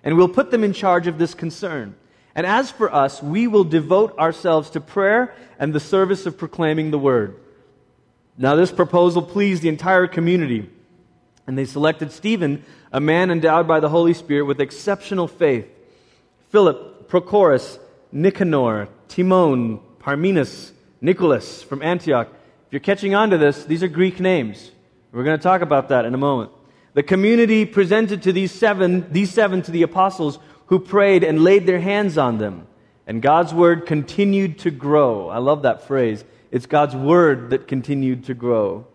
And 0.04 0.18
we'll 0.18 0.28
put 0.28 0.52
them 0.52 0.64
in 0.64 0.74
charge 0.74 1.08
of 1.08 1.18
this 1.18 1.34
concern. 1.34 1.96
And 2.36 2.46
as 2.46 2.70
for 2.70 2.94
us, 2.94 3.24
we 3.24 3.48
will 3.48 3.64
devote 3.64 4.18
ourselves 4.18 4.72
to 4.72 4.82
prayer 4.82 5.34
and 5.58 5.74
the 5.74 5.80
service 5.80 6.26
of 6.26 6.38
proclaiming 6.38 6.92
the 6.92 7.00
word. 7.00 7.40
Now, 8.38 8.56
this 8.56 8.72
proposal 8.72 9.22
pleased 9.22 9.62
the 9.62 9.70
entire 9.70 10.08
community. 10.08 10.70
And 11.48 11.58
they 11.58 11.66
selected 11.66 12.12
Stephen, 12.12 12.66
a 12.92 13.00
man 13.00 13.32
endowed 13.32 13.68
by 13.68 13.80
the 13.80 13.90
Holy 13.90 14.14
Spirit 14.14 14.46
with 14.46 14.60
exceptional 14.60 15.28
faith, 15.28 15.68
Philip, 16.50 17.10
Prochorus, 17.10 17.80
Nicanor, 18.12 18.88
Timon, 19.08 19.80
Parmenas, 20.00 20.72
Nicholas 21.00 21.62
from 21.64 21.82
Antioch 21.82 22.28
you're 22.74 22.80
catching 22.80 23.14
on 23.14 23.30
to 23.30 23.38
this, 23.38 23.66
these 23.66 23.84
are 23.84 23.88
Greek 23.88 24.20
names. 24.20 24.72
We're 25.12 25.24
going 25.24 25.38
to 25.38 25.44
talk 25.44 25.62
about 25.62 25.90
that 25.90 26.06
in 26.06 26.16
a 26.16 26.18
moment. 26.18 26.50
The 26.96 27.04
community 27.04 27.66
presented 27.68 28.24
to 28.24 28.34
these 28.34 28.52
seven, 28.52 29.14
these 29.14 29.30
seven 29.30 29.62
to 29.62 29.70
the 29.70 29.84
apostles 29.84 30.40
who 30.66 30.80
prayed 30.80 31.24
and 31.24 31.44
laid 31.44 31.68
their 31.68 31.80
hands 31.80 32.18
on 32.18 32.40
them. 32.40 32.66
And 33.06 33.22
God's 33.22 33.54
word 33.54 33.86
continued 33.86 34.58
to 34.60 34.72
grow. 34.72 35.30
I 35.30 35.38
love 35.38 35.62
that 35.62 35.84
phrase. 35.84 36.24
It's 36.50 36.66
God's 36.66 36.96
word 36.96 37.52
that 37.52 37.68
continued 37.68 38.26
to 38.26 38.34
grow. 38.34 38.88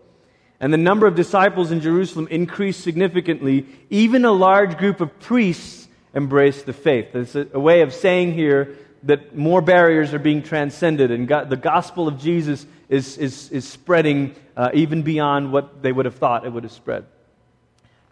And 0.59 0.73
the 0.73 0.77
number 0.77 1.07
of 1.07 1.15
disciples 1.15 1.71
in 1.71 1.79
Jerusalem 1.79 2.27
increased 2.29 2.81
significantly. 2.81 3.65
Even 3.89 4.25
a 4.25 4.33
large 4.33 4.77
group 4.77 4.99
of 4.99 5.21
priests 5.21 5.87
embraced 6.13 6.65
the 6.65 6.73
faith. 6.73 7.15
It's 7.15 7.33
a, 7.33 7.47
a 7.53 7.59
way 7.61 7.79
of 7.79 7.93
saying 7.93 8.33
here 8.33 8.75
that 9.03 9.37
more 9.37 9.61
barriers 9.61 10.13
are 10.13 10.19
being 10.19 10.43
transcended 10.43 11.11
and 11.11 11.29
God, 11.29 11.49
the 11.49 11.55
gospel 11.55 12.09
of 12.09 12.19
Jesus 12.19 12.65
is, 12.89 13.17
is, 13.17 13.49
is 13.51 13.67
spreading 13.67 14.35
uh, 14.57 14.71
even 14.73 15.03
beyond 15.03 15.53
what 15.53 15.81
they 15.81 15.91
would 15.91 16.05
have 16.05 16.15
thought 16.15 16.45
it 16.45 16.51
would 16.51 16.63
have 16.63 16.71
spread. 16.71 17.05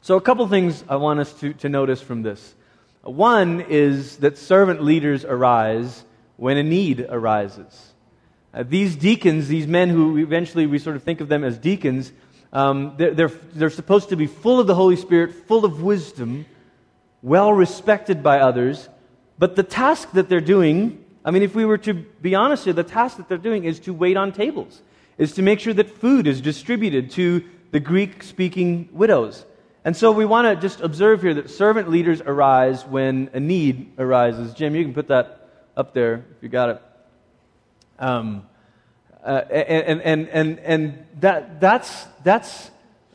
So, 0.02 0.16
a 0.16 0.22
couple 0.22 0.48
things 0.48 0.84
I 0.88 0.96
want 0.96 1.20
us 1.20 1.34
to, 1.40 1.54
to 1.54 1.68
notice 1.70 2.00
from 2.00 2.22
this. 2.22 2.56
One 3.02 3.62
is 3.62 4.18
that 4.18 4.38
servant 4.38 4.84
leaders 4.84 5.26
arise 5.26 6.04
when 6.38 6.58
a 6.58 6.64
need 6.64 7.02
arises. 7.10 7.94
Uh, 8.54 8.64
these 8.64 8.96
deacons, 8.96 9.48
these 9.48 9.68
men 9.68 9.90
who 9.90 10.18
eventually 10.18 10.68
we 10.68 10.80
sort 10.80 10.96
of 10.96 11.04
think 11.04 11.22
of 11.22 11.28
them 11.28 11.44
as 11.44 11.58
deacons, 11.58 12.12
um, 12.54 12.94
they're, 12.98 13.14
they're, 13.14 13.32
they're 13.54 13.70
supposed 13.70 14.10
to 14.10 14.16
be 14.16 14.28
full 14.28 14.60
of 14.60 14.68
the 14.68 14.76
Holy 14.76 14.96
Spirit, 14.96 15.34
full 15.48 15.66
of 15.66 15.82
wisdom, 15.82 16.46
well 17.22 17.52
respected 17.52 18.24
by 18.24 18.40
others, 18.40 18.88
but 19.40 19.56
the 19.56 19.64
task 19.64 20.12
that 20.12 20.30
they're 20.30 20.40
doing 20.40 21.04
I 21.28 21.32
mean, 21.32 21.44
if 21.44 21.54
we 21.54 21.66
were 21.66 21.78
to 21.80 21.94
be 21.94 22.36
honest 22.36 22.64
here, 22.64 22.72
the 22.72 22.86
task 22.86 23.18
that 23.18 23.28
they're 23.28 23.38
doing 23.38 23.66
is 23.66 23.82
to 23.82 23.94
wait 23.94 24.16
on 24.16 24.32
tables, 24.32 24.82
is 25.18 25.34
to 25.34 25.42
make 25.42 25.60
sure 25.60 25.74
that 25.74 25.90
food 25.90 26.26
is 26.26 26.40
distributed 26.40 27.12
to 27.12 27.44
the 27.72 27.82
Greek 27.82 28.24
speaking 28.24 28.88
widows. 28.94 29.46
And 29.84 29.96
so 29.96 30.14
we 30.14 30.24
want 30.24 30.48
to 30.48 30.56
just 30.56 30.80
observe 30.80 31.22
here 31.22 31.34
that 31.34 31.50
servant 31.50 31.90
leaders 31.90 32.22
arise 32.22 32.86
when 32.86 33.30
a 33.34 33.42
need 33.42 33.92
arises. 34.00 34.54
Jim, 34.54 34.74
you 34.74 34.86
can 34.86 34.94
put 34.94 35.10
that 35.10 35.50
up 35.76 35.94
there 35.94 36.24
if 36.38 36.44
you 36.44 36.48
got 36.48 36.70
it. 36.70 36.82
Um, 38.00 38.48
uh, 39.22 39.42
and, 39.52 40.00
and, 40.00 40.30
and, 40.30 40.60
and 40.60 41.06
that, 41.20 41.60
that's, 41.60 42.06
that's 42.24 42.72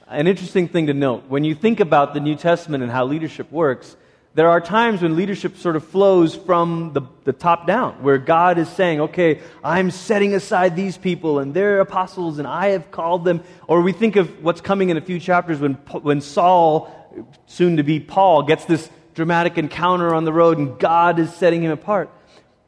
an 0.07 0.27
interesting 0.27 0.69
thing 0.69 0.89
to 0.89 0.95
note. 0.95 1.25
When 1.29 1.45
you 1.45 1.55
think 1.55 1.81
about 1.81 2.13
the 2.13 2.21
New 2.21 2.37
Testament 2.37 2.83
and 2.83 2.93
how 2.93 3.07
leadership 3.07 3.51
works, 3.51 3.97
there 4.35 4.49
are 4.49 4.63
times 4.63 5.03
when 5.03 5.15
leadership 5.15 5.59
sort 5.59 5.77
of 5.77 5.87
flows 5.87 6.35
from 6.35 6.93
the, 6.95 7.03
the 7.25 7.35
top 7.35 7.67
down, 7.67 8.03
where 8.03 8.17
God 8.17 8.57
is 8.57 8.69
saying, 8.71 9.01
okay, 9.03 9.41
I'm 9.63 9.91
setting 9.91 10.35
aside 10.35 10.75
these 10.75 10.97
people 10.97 11.39
and 11.39 11.53
they're 11.53 11.81
apostles 11.81 12.39
and 12.39 12.49
I 12.49 12.69
have 12.69 12.91
called 12.91 13.27
them. 13.27 13.43
Or 13.69 13.83
we 13.83 13.93
think 13.93 14.17
of 14.17 14.43
what's 14.43 14.63
coming 14.63 14.89
in 14.89 14.97
a 14.97 15.03
few 15.03 15.21
chapters 15.21 15.61
when, 15.61 15.75
when 15.75 16.23
Saul, 16.23 17.37
soon 17.45 17.77
to 17.77 17.83
be 17.83 18.01
Paul, 18.01 18.45
gets 18.45 18.65
this 18.65 18.89
dramatic 19.15 19.59
encounter 19.59 20.15
on 20.15 20.25
the 20.25 20.33
road 20.33 20.57
and 20.57 20.79
God 20.79 21.19
is 21.19 21.31
setting 21.35 21.63
him 21.63 21.71
apart. 21.71 22.09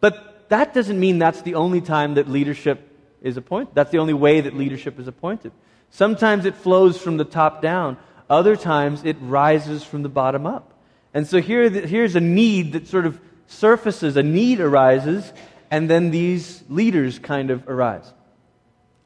But 0.00 0.50
that 0.50 0.74
doesn't 0.74 1.00
mean 1.00 1.18
that's 1.18 1.40
the 1.40 1.54
only 1.54 1.80
time 1.80 2.14
that 2.14 2.28
leadership 2.28 2.90
is 3.22 3.38
appointed. 3.38 3.74
That's 3.74 3.90
the 3.90 3.98
only 3.98 4.12
way 4.12 4.42
that 4.42 4.54
leadership 4.54 5.00
is 5.00 5.08
appointed. 5.08 5.52
Sometimes 5.88 6.44
it 6.44 6.56
flows 6.56 6.98
from 6.98 7.16
the 7.16 7.24
top 7.24 7.62
down, 7.62 7.96
other 8.28 8.54
times 8.54 9.02
it 9.04 9.16
rises 9.20 9.82
from 9.82 10.02
the 10.02 10.10
bottom 10.10 10.44
up. 10.46 10.73
And 11.14 11.26
so 11.26 11.40
here, 11.40 11.70
here's 11.70 12.16
a 12.16 12.20
need 12.20 12.72
that 12.72 12.88
sort 12.88 13.06
of 13.06 13.20
surfaces, 13.46 14.16
a 14.16 14.22
need 14.22 14.60
arises, 14.60 15.32
and 15.70 15.88
then 15.88 16.10
these 16.10 16.62
leaders 16.68 17.20
kind 17.20 17.50
of 17.50 17.68
arise. 17.68 18.12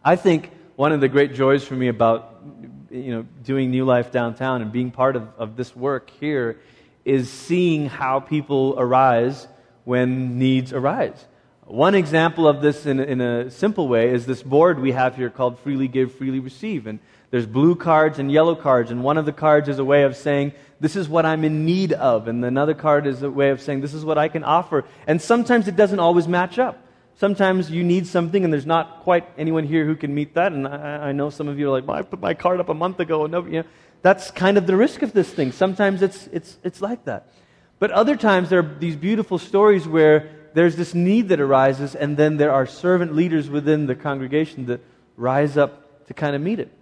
I 0.02 0.16
think 0.16 0.50
one 0.76 0.92
of 0.92 1.00
the 1.00 1.08
great 1.08 1.34
joys 1.34 1.64
for 1.64 1.74
me 1.74 1.88
about 1.88 2.42
you 2.90 3.10
know, 3.10 3.26
doing 3.44 3.70
New 3.70 3.84
Life 3.84 4.10
downtown 4.10 4.62
and 4.62 4.72
being 4.72 4.90
part 4.90 5.16
of, 5.16 5.28
of 5.36 5.56
this 5.56 5.76
work 5.76 6.10
here 6.18 6.58
is 7.04 7.30
seeing 7.30 7.86
how 7.86 8.20
people 8.20 8.74
arise 8.78 9.46
when 9.84 10.38
needs 10.38 10.72
arise. 10.72 11.26
One 11.64 11.94
example 11.94 12.48
of 12.48 12.62
this 12.62 12.86
in, 12.86 13.00
in 13.00 13.20
a 13.20 13.50
simple 13.50 13.88
way 13.88 14.10
is 14.10 14.24
this 14.24 14.42
board 14.42 14.80
we 14.80 14.92
have 14.92 15.16
here 15.16 15.28
called 15.28 15.58
Freely 15.58 15.88
Give, 15.88 16.14
Freely 16.14 16.40
Receive. 16.40 16.86
And 16.86 16.98
there's 17.30 17.44
blue 17.44 17.74
cards 17.74 18.18
and 18.18 18.32
yellow 18.32 18.54
cards, 18.54 18.90
and 18.90 19.02
one 19.02 19.18
of 19.18 19.26
the 19.26 19.32
cards 19.32 19.68
is 19.68 19.78
a 19.78 19.84
way 19.84 20.04
of 20.04 20.16
saying, 20.16 20.52
This 20.80 20.94
is 20.94 21.08
what 21.08 21.26
I'm 21.26 21.44
in 21.44 21.64
need 21.64 21.92
of. 21.92 22.28
And 22.28 22.44
another 22.44 22.74
card 22.74 23.06
is 23.06 23.22
a 23.22 23.30
way 23.30 23.50
of 23.50 23.60
saying, 23.60 23.80
This 23.80 23.94
is 23.94 24.04
what 24.04 24.18
I 24.18 24.28
can 24.28 24.44
offer. 24.44 24.84
And 25.06 25.20
sometimes 25.20 25.68
it 25.68 25.76
doesn't 25.76 25.98
always 25.98 26.28
match 26.28 26.58
up. 26.58 26.84
Sometimes 27.16 27.68
you 27.68 27.82
need 27.82 28.06
something, 28.06 28.44
and 28.44 28.52
there's 28.52 28.66
not 28.66 29.00
quite 29.00 29.26
anyone 29.36 29.64
here 29.64 29.84
who 29.84 29.96
can 29.96 30.14
meet 30.14 30.34
that. 30.34 30.52
And 30.52 30.68
I, 30.68 31.08
I 31.08 31.12
know 31.12 31.30
some 31.30 31.48
of 31.48 31.58
you 31.58 31.66
are 31.66 31.72
like, 31.72 31.88
well, 31.88 31.96
I 31.96 32.02
put 32.02 32.20
my 32.20 32.32
card 32.34 32.60
up 32.60 32.68
a 32.68 32.74
month 32.74 33.00
ago. 33.00 33.24
And 33.24 33.32
nobody, 33.32 33.56
you 33.56 33.62
know, 33.62 33.68
that's 34.02 34.30
kind 34.30 34.56
of 34.56 34.68
the 34.68 34.76
risk 34.76 35.02
of 35.02 35.12
this 35.12 35.28
thing. 35.28 35.50
Sometimes 35.50 36.00
it's, 36.02 36.28
it's, 36.28 36.58
it's 36.62 36.80
like 36.80 37.04
that. 37.06 37.32
But 37.80 37.90
other 37.90 38.14
times 38.14 38.50
there 38.50 38.60
are 38.60 38.76
these 38.78 38.94
beautiful 38.94 39.38
stories 39.38 39.86
where 39.86 40.30
there's 40.54 40.76
this 40.76 40.94
need 40.94 41.28
that 41.30 41.40
arises, 41.40 41.94
and 41.94 42.16
then 42.16 42.36
there 42.36 42.52
are 42.52 42.66
servant 42.66 43.14
leaders 43.14 43.50
within 43.50 43.86
the 43.86 43.94
congregation 43.94 44.66
that 44.66 44.80
rise 45.16 45.56
up 45.56 46.06
to 46.06 46.14
kind 46.14 46.36
of 46.36 46.42
meet 46.42 46.60
it. 46.60 46.72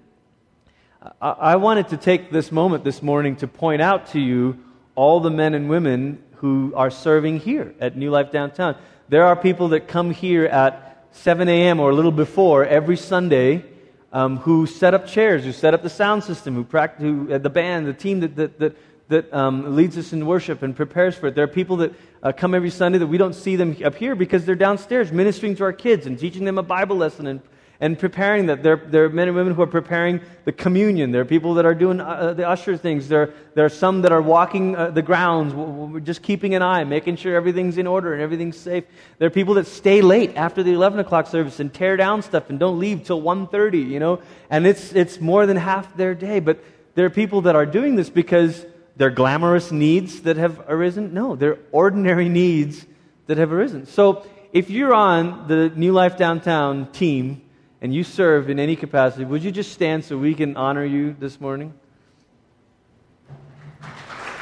I 1.21 1.57
wanted 1.57 1.89
to 1.89 1.97
take 1.97 2.31
this 2.31 2.51
moment 2.51 2.83
this 2.83 3.03
morning 3.03 3.37
to 3.37 3.47
point 3.47 3.83
out 3.83 4.09
to 4.09 4.21
you 4.21 4.59
all 4.95 5.21
the 5.21 5.31
men 5.31 5.55
and 5.55 5.69
women 5.69 6.23
who 6.37 6.73
are 6.75 6.91
serving 6.91 7.41
here 7.41 7.75
at 7.81 7.97
New 7.97 8.11
Life 8.11 8.33
Downtown. 8.33 8.77
There 9.09 9.25
are 9.25 9.37
people 9.37 9.69
that 9.69 9.89
come 9.89 10.11
here 10.11 10.47
at 10.47 11.07
7 11.13 11.49
a.m. 11.49 11.81
or 11.81 11.91
a 11.91 11.95
little 11.95 12.13
before 12.13 12.65
every 12.65 12.97
Sunday 12.97 13.65
um, 14.13 14.39
who 14.39 14.67
set 14.67 14.95
up 14.95 15.07
chairs, 15.07 15.45
who 15.45 15.53
set 15.53 15.75
up 15.75 15.83
the 15.83 15.91
sound 15.91 16.25
system, 16.25 16.55
who 16.55 16.65
practice, 16.65 17.03
who, 17.03 17.33
uh, 17.33 17.39
the 17.39 17.51
band, 17.51 17.87
the 17.87 17.93
team 17.93 18.21
that, 18.21 18.35
that, 18.37 18.59
that, 18.59 18.77
that 19.09 19.33
um, 19.35 19.77
leads 19.77 19.97
us 19.99 20.13
in 20.13 20.27
worship 20.27 20.63
and 20.63 20.75
prepares 20.75 21.15
for 21.15 21.29
it. 21.29 21.35
There 21.35 21.45
are 21.45 21.49
people 21.49 21.77
that 21.79 21.95
uh, 22.23 22.33
come 22.33 22.55
every 22.55 22.71
Sunday 22.71 22.99
that 22.99 23.07
we 23.07 23.19
don't 23.19 23.35
see 23.35 23.57
them 23.57 23.77
up 23.85 23.95
here 23.95 24.15
because 24.15 24.45
they're 24.45 24.55
downstairs 24.55 25.13
ministering 25.13 25.55
to 25.57 25.65
our 25.65 25.73
kids 25.73 26.07
and 26.07 26.19
teaching 26.19 26.45
them 26.45 26.59
a 26.59 26.63
Bible 26.63 26.97
lesson 26.97 27.27
and 27.27 27.41
and 27.81 27.99
preparing 27.99 28.47
that. 28.47 28.63
There, 28.63 28.77
there 28.77 29.05
are 29.05 29.09
men 29.09 29.29
and 29.29 29.37
women 29.37 29.55
who 29.55 29.63
are 29.63 29.67
preparing 29.67 30.21
the 30.45 30.53
communion. 30.53 31.11
There 31.11 31.21
are 31.23 31.27
people 31.27 31.55
that 31.55 31.67
are 31.67 31.75
doing 31.75 32.01
uh, 32.01 32.33
the 32.35 32.49
usher 32.49 32.77
things. 32.77 33.09
There, 33.09 33.35
there 33.55 33.65
are 33.65 33.71
some 33.71 34.03
that 34.03 34.13
are 34.13 34.23
walking 34.23 34.77
uh, 34.77 34.91
the 34.91 35.03
grounds, 35.03 36.05
just 36.07 36.23
keeping 36.23 36.55
an 36.55 36.63
eye, 36.63 36.85
making 36.85 37.17
sure 37.17 37.37
everything's 37.37 37.79
in 37.79 37.87
order 37.87 38.13
and 38.13 38.23
everything's 38.23 38.57
safe. 38.57 38.85
There 39.19 39.27
are 39.27 39.31
people 39.31 39.55
that 39.55 39.67
stay 39.67 40.01
late 40.01 40.37
after 40.37 40.63
the 40.63 40.73
11 40.73 40.99
o'clock 40.99 41.27
service 41.27 41.61
and 41.61 41.73
tear 41.73 41.97
down 41.97 42.23
stuff 42.23 42.51
and 42.51 42.59
don't 42.59 42.79
leave 42.79 43.05
till 43.05 43.21
1.30, 43.21 43.89
you 43.89 44.01
know. 44.01 44.21
And 44.51 44.67
it's, 44.67 44.93
it's 44.93 45.21
more 45.21 45.47
than 45.47 45.57
half 45.57 45.97
their 45.97 46.15
day. 46.15 46.41
But 46.41 46.63
there 46.95 47.07
are 47.07 47.11
people 47.11 47.43
that 47.43 47.57
are 47.57 47.67
doing 47.67 47.97
this 47.97 48.09
because 48.09 48.65
they're 48.97 49.11
glamorous 49.11 49.71
needs 49.71 50.23
that 50.23 50.39
have 50.39 50.65
arisen. 50.69 51.13
No, 51.13 51.37
they're 51.37 51.59
ordinary 51.71 52.29
needs 52.29 52.87
that 53.27 53.37
have 53.37 53.53
arisen. 53.53 53.87
So 53.87 54.27
if 54.53 54.71
you're 54.71 54.95
on 54.95 55.49
the 55.49 55.71
New 55.71 55.93
Life 55.93 56.17
Downtown 56.17 56.91
team, 56.93 57.43
and 57.87 57.95
you 57.95 58.03
serve 58.03 58.51
in 58.51 58.59
any 58.59 58.75
capacity, 58.75 59.25
would 59.25 59.45
you 59.45 59.53
just 59.53 59.71
stand 59.71 60.05
so 60.05 60.19
we 60.19 60.35
can 60.35 60.57
honor 60.57 60.85
you 60.85 61.15
this 61.21 61.41
morning? 61.41 61.73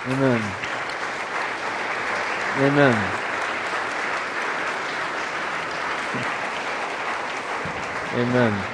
Amen. 0.07 0.41
Amen. 2.57 3.21
Amen. 8.15 8.65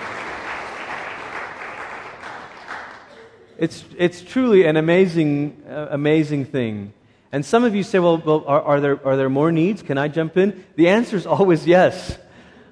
It's, 3.58 3.84
it's 3.98 4.22
truly 4.22 4.66
an 4.66 4.76
amazing, 4.76 5.60
uh, 5.68 5.88
amazing 5.90 6.44
thing. 6.44 6.92
And 7.32 7.44
some 7.44 7.64
of 7.64 7.74
you 7.74 7.82
say, 7.82 7.98
well, 7.98 8.18
well 8.18 8.44
are, 8.46 8.62
are, 8.62 8.80
there, 8.80 9.04
are 9.04 9.16
there 9.16 9.28
more 9.28 9.50
needs? 9.50 9.82
Can 9.82 9.98
I 9.98 10.06
jump 10.06 10.36
in? 10.36 10.64
The 10.76 10.90
answer 10.90 11.16
is 11.16 11.26
always 11.26 11.66
yes. 11.66 12.16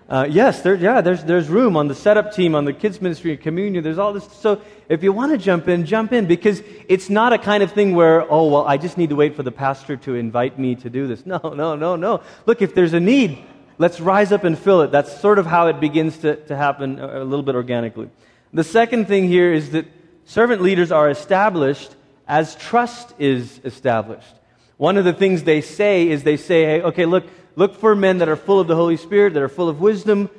Uh, 0.08 0.26
yes, 0.28 0.62
there, 0.62 0.74
yeah, 0.74 1.02
there's, 1.02 1.22
there's 1.24 1.50
room 1.50 1.76
on 1.76 1.86
the 1.86 1.94
setup 1.94 2.32
team, 2.32 2.54
on 2.54 2.64
the 2.64 2.72
kids' 2.72 3.02
ministry 3.02 3.36
communion. 3.36 3.84
There's 3.84 3.98
all 3.98 4.14
this. 4.14 4.26
So 4.32 4.62
if 4.88 5.02
you 5.02 5.12
want 5.12 5.32
to 5.32 5.38
jump 5.38 5.68
in, 5.68 5.84
jump 5.84 6.14
in 6.14 6.24
because 6.26 6.62
it's 6.88 7.10
not 7.10 7.34
a 7.34 7.38
kind 7.38 7.62
of 7.62 7.72
thing 7.72 7.94
where, 7.94 8.22
oh, 8.32 8.48
well, 8.48 8.66
I 8.66 8.78
just 8.78 8.96
need 8.96 9.10
to 9.10 9.16
wait 9.16 9.36
for 9.36 9.42
the 9.42 9.52
pastor 9.52 9.98
to 9.98 10.14
invite 10.14 10.58
me 10.58 10.76
to 10.76 10.88
do 10.88 11.06
this. 11.06 11.24
No, 11.26 11.38
no, 11.54 11.76
no, 11.76 11.94
no. 11.94 12.22
Look, 12.46 12.62
if 12.62 12.74
there's 12.74 12.94
a 12.94 13.00
need, 13.00 13.44
let's 13.76 14.00
rise 14.00 14.32
up 14.32 14.44
and 14.44 14.58
fill 14.58 14.80
it. 14.80 14.90
That's 14.90 15.20
sort 15.20 15.38
of 15.38 15.44
how 15.44 15.66
it 15.66 15.78
begins 15.78 16.16
to, 16.18 16.36
to 16.46 16.56
happen 16.56 16.98
a, 16.98 17.22
a 17.22 17.24
little 17.24 17.42
bit 17.42 17.54
organically. 17.54 18.08
The 18.54 18.64
second 18.64 19.08
thing 19.08 19.28
here 19.28 19.52
is 19.52 19.72
that 19.72 19.84
servant 20.24 20.62
leaders 20.62 20.90
are 20.90 21.10
established 21.10 21.94
as 22.26 22.56
trust 22.56 23.12
is 23.18 23.60
established. 23.62 24.34
One 24.78 24.96
of 24.96 25.04
the 25.04 25.12
things 25.12 25.42
they 25.42 25.60
say 25.60 26.08
is 26.08 26.22
they 26.22 26.38
say, 26.38 26.64
hey, 26.64 26.82
okay, 26.82 27.04
look, 27.04 27.26
Look 27.58 27.74
for 27.74 27.96
men 27.96 28.18
that 28.18 28.28
are 28.28 28.36
full 28.36 28.60
of 28.60 28.68
the 28.68 28.76
Holy 28.76 28.96
Spirit, 28.96 29.34
that 29.34 29.42
are 29.42 29.48
full 29.48 29.68
of 29.68 29.80
wisdom, 29.80 30.30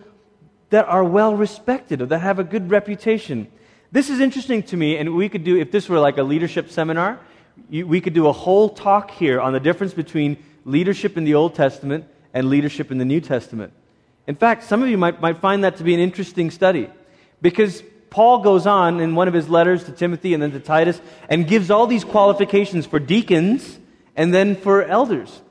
that 0.69 0.85
are 0.85 1.03
well 1.03 1.35
respected, 1.35 2.01
or 2.01 2.05
that 2.05 2.19
have 2.19 2.39
a 2.39 2.45
good 2.45 2.71
reputation. 2.71 3.49
This 3.91 4.09
is 4.09 4.21
interesting 4.21 4.63
to 4.63 4.77
me, 4.77 4.95
and 4.95 5.13
we 5.13 5.27
could 5.27 5.43
do, 5.43 5.57
if 5.57 5.69
this 5.69 5.89
were 5.89 5.99
like 5.99 6.17
a 6.17 6.23
leadership 6.23 6.71
seminar, 6.71 7.19
we 7.69 7.99
could 7.99 8.13
do 8.13 8.27
a 8.27 8.31
whole 8.31 8.69
talk 8.69 9.11
here 9.11 9.41
on 9.41 9.51
the 9.51 9.59
difference 9.59 9.93
between 9.93 10.37
leadership 10.63 11.17
in 11.17 11.25
the 11.25 11.35
Old 11.35 11.55
Testament 11.55 12.05
and 12.33 12.47
leadership 12.47 12.89
in 12.89 12.99
the 12.99 13.03
New 13.03 13.19
Testament. 13.19 13.73
In 14.25 14.35
fact, 14.37 14.63
some 14.63 14.81
of 14.81 14.87
you 14.87 14.97
might, 14.97 15.19
might 15.19 15.39
find 15.39 15.65
that 15.65 15.75
to 15.75 15.83
be 15.83 15.93
an 15.93 15.99
interesting 15.99 16.49
study 16.49 16.89
because 17.41 17.83
Paul 18.11 18.43
goes 18.43 18.65
on 18.65 19.01
in 19.01 19.13
one 19.13 19.27
of 19.27 19.33
his 19.33 19.49
letters 19.49 19.83
to 19.83 19.91
Timothy 19.91 20.33
and 20.33 20.41
then 20.41 20.51
to 20.51 20.61
Titus 20.61 21.01
and 21.27 21.45
gives 21.45 21.69
all 21.69 21.85
these 21.85 22.05
qualifications 22.05 22.85
for 22.85 22.97
deacons 22.97 23.77
and 24.15 24.33
then 24.33 24.55
for 24.55 24.85
elders. 24.85 25.41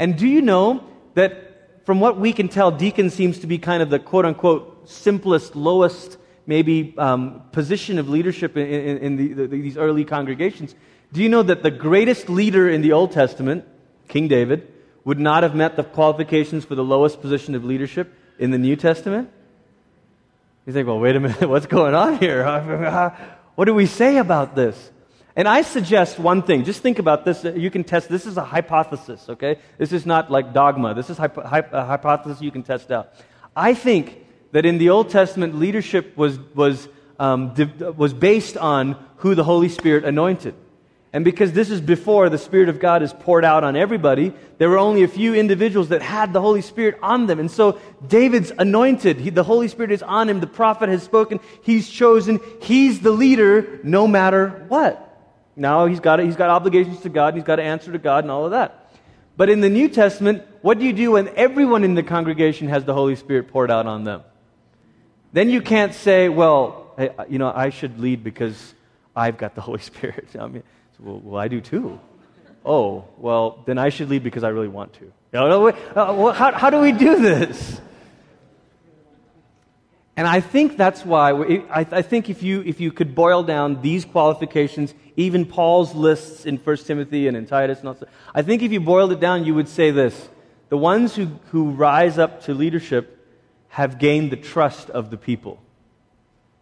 And 0.00 0.18
do 0.18 0.26
you 0.26 0.42
know 0.42 0.88
that 1.14 1.84
from 1.84 2.00
what 2.00 2.18
we 2.18 2.32
can 2.32 2.48
tell, 2.48 2.70
deacon 2.70 3.10
seems 3.10 3.40
to 3.40 3.46
be 3.46 3.58
kind 3.58 3.82
of 3.82 3.90
the 3.90 3.98
quote 3.98 4.24
unquote 4.24 4.88
simplest, 4.88 5.56
lowest, 5.56 6.18
maybe 6.46 6.94
um, 6.98 7.42
position 7.52 7.98
of 7.98 8.08
leadership 8.08 8.56
in, 8.56 8.66
in, 8.66 8.98
in 8.98 9.16
the, 9.16 9.32
the, 9.32 9.46
these 9.46 9.76
early 9.76 10.04
congregations. 10.04 10.74
Do 11.12 11.22
you 11.22 11.28
know 11.28 11.42
that 11.42 11.62
the 11.62 11.70
greatest 11.70 12.28
leader 12.28 12.68
in 12.68 12.82
the 12.82 12.92
Old 12.92 13.12
Testament, 13.12 13.64
King 14.08 14.28
David, 14.28 14.72
would 15.04 15.18
not 15.18 15.42
have 15.42 15.54
met 15.54 15.76
the 15.76 15.84
qualifications 15.84 16.64
for 16.64 16.74
the 16.74 16.84
lowest 16.84 17.20
position 17.20 17.54
of 17.54 17.64
leadership 17.64 18.12
in 18.38 18.50
the 18.50 18.58
New 18.58 18.76
Testament? 18.76 19.30
You 20.66 20.72
think, 20.72 20.86
well, 20.86 21.00
wait 21.00 21.16
a 21.16 21.20
minute, 21.20 21.40
what's 21.48 21.66
going 21.66 21.94
on 21.94 22.18
here? 22.18 22.44
what 23.54 23.64
do 23.64 23.74
we 23.74 23.86
say 23.86 24.18
about 24.18 24.54
this? 24.54 24.90
And 25.34 25.48
I 25.48 25.62
suggest 25.62 26.18
one 26.18 26.42
thing. 26.42 26.64
Just 26.64 26.82
think 26.82 26.98
about 26.98 27.24
this. 27.24 27.44
You 27.44 27.70
can 27.70 27.84
test. 27.84 28.08
This 28.08 28.26
is 28.26 28.36
a 28.36 28.44
hypothesis, 28.44 29.28
okay? 29.30 29.58
This 29.78 29.92
is 29.92 30.04
not 30.04 30.30
like 30.30 30.52
dogma. 30.52 30.94
This 30.94 31.08
is 31.08 31.18
a 31.18 31.28
hypothesis 31.28 32.42
you 32.42 32.50
can 32.50 32.62
test 32.62 32.90
out. 32.90 33.14
I 33.56 33.74
think 33.74 34.18
that 34.52 34.66
in 34.66 34.78
the 34.78 34.90
Old 34.90 35.08
Testament, 35.08 35.54
leadership 35.54 36.16
was, 36.16 36.38
was, 36.54 36.88
um, 37.18 37.54
was 37.96 38.12
based 38.12 38.56
on 38.56 39.02
who 39.16 39.34
the 39.34 39.44
Holy 39.44 39.68
Spirit 39.68 40.04
anointed. 40.04 40.54
And 41.14 41.24
because 41.26 41.52
this 41.52 41.70
is 41.70 41.80
before 41.80 42.30
the 42.30 42.38
Spirit 42.38 42.70
of 42.70 42.80
God 42.80 43.02
is 43.02 43.12
poured 43.12 43.44
out 43.44 43.64
on 43.64 43.76
everybody, 43.76 44.32
there 44.56 44.70
were 44.70 44.78
only 44.78 45.02
a 45.02 45.08
few 45.08 45.34
individuals 45.34 45.90
that 45.90 46.00
had 46.00 46.32
the 46.32 46.40
Holy 46.40 46.62
Spirit 46.62 46.98
on 47.02 47.26
them. 47.26 47.38
And 47.38 47.50
so 47.50 47.78
David's 48.06 48.50
anointed. 48.50 49.18
He, 49.18 49.28
the 49.28 49.44
Holy 49.44 49.68
Spirit 49.68 49.92
is 49.92 50.02
on 50.02 50.30
him. 50.30 50.40
The 50.40 50.46
prophet 50.46 50.88
has 50.88 51.02
spoken. 51.02 51.40
He's 51.62 51.88
chosen. 51.88 52.40
He's 52.62 53.00
the 53.00 53.10
leader 53.10 53.78
no 53.82 54.06
matter 54.06 54.64
what. 54.68 55.11
Now 55.56 55.86
he's 55.86 56.00
got, 56.00 56.18
he's 56.20 56.36
got 56.36 56.50
obligations 56.50 57.00
to 57.00 57.08
God, 57.08 57.28
and 57.28 57.36
he's 57.36 57.46
got 57.46 57.56
to 57.56 57.62
answer 57.62 57.92
to 57.92 57.98
God, 57.98 58.24
and 58.24 58.30
all 58.30 58.44
of 58.44 58.52
that. 58.52 58.90
But 59.36 59.48
in 59.48 59.60
the 59.60 59.70
New 59.70 59.88
Testament, 59.88 60.42
what 60.60 60.78
do 60.78 60.84
you 60.84 60.92
do 60.92 61.12
when 61.12 61.28
everyone 61.28 61.84
in 61.84 61.94
the 61.94 62.02
congregation 62.02 62.68
has 62.68 62.84
the 62.84 62.94
Holy 62.94 63.16
Spirit 63.16 63.48
poured 63.48 63.70
out 63.70 63.86
on 63.86 64.04
them? 64.04 64.22
Then 65.32 65.48
you 65.48 65.62
can't 65.62 65.94
say, 65.94 66.28
well, 66.28 66.94
you 67.28 67.38
know, 67.38 67.50
I 67.54 67.70
should 67.70 67.98
lead 67.98 68.22
because 68.22 68.74
I've 69.16 69.38
got 69.38 69.54
the 69.54 69.60
Holy 69.68 69.80
Spirit. 69.80 70.28
I 70.38 70.46
mean, 70.46 70.62
well, 70.98 71.20
well, 71.20 71.40
I 71.40 71.48
do 71.48 71.60
too. 71.60 71.98
Oh, 72.64 73.04
well, 73.18 73.62
then 73.66 73.78
I 73.78 73.88
should 73.88 74.08
lead 74.08 74.22
because 74.22 74.44
I 74.44 74.50
really 74.50 74.68
want 74.68 74.92
to. 74.94 75.04
You 75.04 75.12
know, 75.32 75.68
uh, 75.68 76.32
how, 76.32 76.52
how 76.52 76.70
do 76.70 76.78
we 76.78 76.92
do 76.92 77.18
this? 77.18 77.80
And 80.16 80.26
I 80.26 80.40
think 80.40 80.76
that's 80.76 81.06
why, 81.06 81.32
I 81.70 82.02
think 82.02 82.28
if 82.28 82.42
you, 82.42 82.60
if 82.62 82.80
you 82.80 82.92
could 82.92 83.14
boil 83.14 83.42
down 83.42 83.80
these 83.80 84.04
qualifications, 84.04 84.92
even 85.16 85.46
Paul's 85.46 85.94
lists 85.94 86.44
in 86.44 86.58
1 86.58 86.76
Timothy 86.78 87.28
and 87.28 87.36
in 87.36 87.46
Titus, 87.46 87.78
and 87.78 87.88
also, 87.88 88.06
I 88.34 88.42
think 88.42 88.62
if 88.62 88.72
you 88.72 88.80
boiled 88.80 89.12
it 89.12 89.20
down, 89.20 89.46
you 89.46 89.54
would 89.54 89.68
say 89.68 89.90
this. 89.90 90.28
The 90.68 90.76
ones 90.76 91.14
who, 91.14 91.26
who 91.50 91.70
rise 91.70 92.18
up 92.18 92.42
to 92.44 92.54
leadership 92.54 93.26
have 93.68 93.98
gained 93.98 94.30
the 94.30 94.36
trust 94.36 94.90
of 94.90 95.10
the 95.10 95.16
people, 95.16 95.58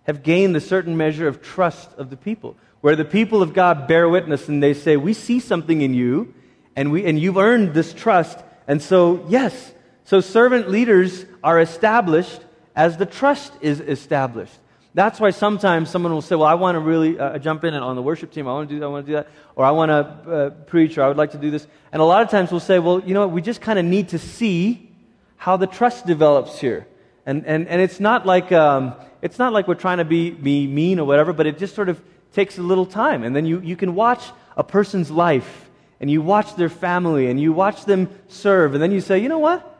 have 0.04 0.23
gained 0.23 0.54
a 0.54 0.61
certain 0.61 0.97
measure 0.97 1.26
of 1.26 1.42
trust 1.42 1.92
of 1.95 2.09
the 2.11 2.16
people, 2.16 2.57
where 2.83 2.95
the 2.95 3.04
people 3.04 3.42
of 3.42 3.52
God 3.52 3.88
bear 3.88 4.09
witness 4.09 4.49
and 4.49 4.62
they 4.62 4.75
say, 4.75 4.97
We 4.97 5.12
see 5.12 5.40
something 5.40 5.80
in 5.80 5.92
you, 5.92 6.35
and, 6.76 6.92
we, 6.92 7.04
and 7.04 7.19
you've 7.19 7.37
earned 7.37 7.75
this 7.75 7.92
trust. 7.92 8.38
And 8.69 8.80
so, 8.80 9.26
yes, 9.28 9.73
so 10.04 10.21
servant 10.21 10.71
leaders 10.71 11.26
are 11.42 11.61
established 11.61 12.40
as 12.74 12.96
the 12.96 13.06
trust 13.06 13.52
is 13.60 13.80
established. 13.80 14.58
That's 14.92 15.20
why 15.20 15.30
sometimes 15.30 15.88
someone 15.88 16.12
will 16.12 16.22
say, 16.22 16.34
Well, 16.34 16.48
I 16.48 16.54
want 16.54 16.74
to 16.74 16.80
really 16.80 17.18
uh, 17.18 17.38
jump 17.38 17.64
in 17.64 17.74
and 17.74 17.84
on 17.84 17.94
the 17.94 18.02
worship 18.02 18.32
team. 18.32 18.48
I 18.48 18.52
want 18.52 18.68
to 18.68 18.74
do 18.74 18.80
that. 18.80 18.86
I 18.86 18.88
want 18.88 19.06
to 19.06 19.12
do 19.12 19.16
that. 19.16 19.28
Or 19.54 19.64
I 19.64 19.70
want 19.70 19.90
to 19.90 20.32
uh, 20.32 20.50
preach, 20.50 20.98
or 20.98 21.02
I 21.02 21.08
would 21.08 21.16
like 21.16 21.32
to 21.32 21.38
do 21.38 21.50
this. 21.50 21.66
And 21.92 22.02
a 22.02 22.04
lot 22.04 22.22
of 22.22 22.30
times 22.30 22.50
we'll 22.50 22.60
say, 22.60 22.78
Well, 22.78 23.00
you 23.00 23.14
know 23.14 23.20
what? 23.20 23.30
We 23.30 23.42
just 23.42 23.60
kind 23.60 23.78
of 23.78 23.84
need 23.84 24.08
to 24.08 24.18
see 24.18 24.90
how 25.36 25.56
the 25.56 25.66
trust 25.66 26.06
develops 26.06 26.58
here. 26.58 26.86
And, 27.24 27.46
and, 27.46 27.68
and 27.68 27.80
it's, 27.80 28.00
not 28.00 28.26
like, 28.26 28.50
um, 28.50 28.94
it's 29.22 29.38
not 29.38 29.52
like 29.52 29.68
we're 29.68 29.74
trying 29.74 29.98
to 29.98 30.04
be, 30.04 30.30
be 30.30 30.66
mean 30.66 30.98
or 30.98 31.06
whatever, 31.06 31.32
but 31.32 31.46
it 31.46 31.58
just 31.58 31.74
sort 31.74 31.88
of 31.88 32.00
takes 32.32 32.58
a 32.58 32.62
little 32.62 32.86
time. 32.86 33.22
And 33.22 33.34
then 33.36 33.46
you, 33.46 33.60
you 33.60 33.76
can 33.76 33.94
watch 33.94 34.22
a 34.56 34.64
person's 34.64 35.10
life, 35.10 35.70
and 36.00 36.10
you 36.10 36.20
watch 36.20 36.56
their 36.56 36.68
family, 36.68 37.28
and 37.28 37.40
you 37.40 37.52
watch 37.52 37.84
them 37.84 38.08
serve. 38.28 38.74
And 38.74 38.82
then 38.82 38.90
you 38.90 39.00
say, 39.00 39.18
You 39.18 39.28
know 39.28 39.38
what? 39.38 39.79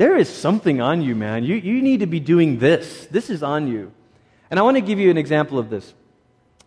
There 0.00 0.16
is 0.16 0.30
something 0.30 0.80
on 0.80 1.02
you, 1.02 1.14
man. 1.14 1.44
You, 1.44 1.56
you 1.56 1.82
need 1.82 2.00
to 2.00 2.06
be 2.06 2.20
doing 2.20 2.58
this. 2.58 3.06
This 3.10 3.28
is 3.28 3.42
on 3.42 3.68
you. 3.68 3.92
And 4.50 4.58
I 4.58 4.62
want 4.62 4.78
to 4.78 4.80
give 4.80 4.98
you 4.98 5.10
an 5.10 5.18
example 5.18 5.58
of 5.58 5.68
this. 5.68 5.92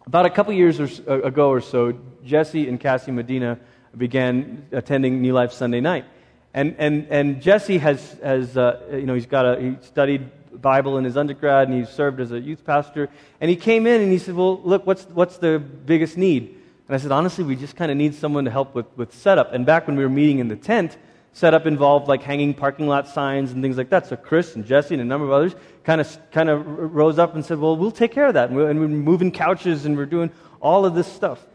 About 0.05 0.27
a 0.27 0.29
couple 0.29 0.53
years 0.53 0.79
or, 0.79 0.87
uh, 1.11 1.23
ago 1.23 1.49
or 1.49 1.59
so, 1.59 1.97
Jesse 2.23 2.69
and 2.69 2.79
Cassie 2.79 3.11
Medina 3.11 3.57
began 3.97 4.67
attending 4.71 5.19
New 5.23 5.33
Life 5.33 5.51
Sunday 5.51 5.81
night. 5.81 6.05
And, 6.53 6.75
and, 6.77 7.07
and 7.09 7.41
Jesse 7.41 7.79
has, 7.79 8.19
has 8.21 8.55
uh, 8.55 8.87
you 8.91 9.07
know, 9.07 9.15
he's 9.15 9.25
got 9.25 9.47
a, 9.47 9.59
he 9.59 9.77
studied 9.81 10.61
Bible 10.61 10.99
in 10.99 11.03
his 11.03 11.17
undergrad 11.17 11.69
and 11.69 11.75
he 11.75 11.91
served 11.91 12.19
as 12.19 12.31
a 12.31 12.39
youth 12.39 12.63
pastor. 12.63 13.09
And 13.41 13.49
he 13.49 13.55
came 13.55 13.87
in 13.87 13.99
and 13.99 14.11
he 14.11 14.19
said, 14.19 14.35
well, 14.35 14.61
look, 14.61 14.85
what's, 14.85 15.05
what's 15.05 15.37
the 15.37 15.57
biggest 15.57 16.17
need? 16.17 16.49
And 16.87 16.95
I 16.95 16.99
said, 16.99 17.11
honestly, 17.11 17.43
we 17.43 17.55
just 17.55 17.75
kind 17.75 17.89
of 17.89 17.97
need 17.97 18.13
someone 18.13 18.45
to 18.45 18.51
help 18.51 18.75
with, 18.75 18.85
with 18.95 19.11
setup. 19.11 19.53
And 19.53 19.65
back 19.65 19.87
when 19.87 19.95
we 19.95 20.03
were 20.03 20.09
meeting 20.11 20.37
in 20.37 20.49
the 20.49 20.55
tent, 20.55 20.97
setup 21.33 21.65
involved 21.65 22.07
like 22.07 22.23
hanging 22.23 22.53
parking 22.53 22.87
lot 22.87 23.07
signs 23.07 23.51
and 23.51 23.61
things 23.61 23.77
like 23.77 23.89
that. 23.89 24.07
So 24.07 24.15
Chris 24.15 24.55
and 24.55 24.65
Jesse 24.65 24.95
and 24.95 25.01
a 25.01 25.05
number 25.05 25.25
of 25.25 25.31
others 25.31 25.55
kind 25.83 25.99
of 25.99 26.17
kind 26.31 26.49
of 26.49 26.65
rose 26.65 27.19
up 27.19 27.35
and 27.35 27.43
said, 27.43 27.59
"Well, 27.59 27.75
we'll 27.75 27.91
take 27.91 28.11
care 28.11 28.27
of 28.27 28.35
that." 28.35 28.49
And 28.49 28.57
we're, 28.57 28.69
and 28.69 28.79
we're 28.79 28.87
moving 28.87 29.31
couches 29.31 29.85
and 29.85 29.97
we're 29.97 30.05
doing 30.05 30.31
all 30.61 30.85
of 30.85 30.95
this 30.95 31.11
stuff. 31.11 31.45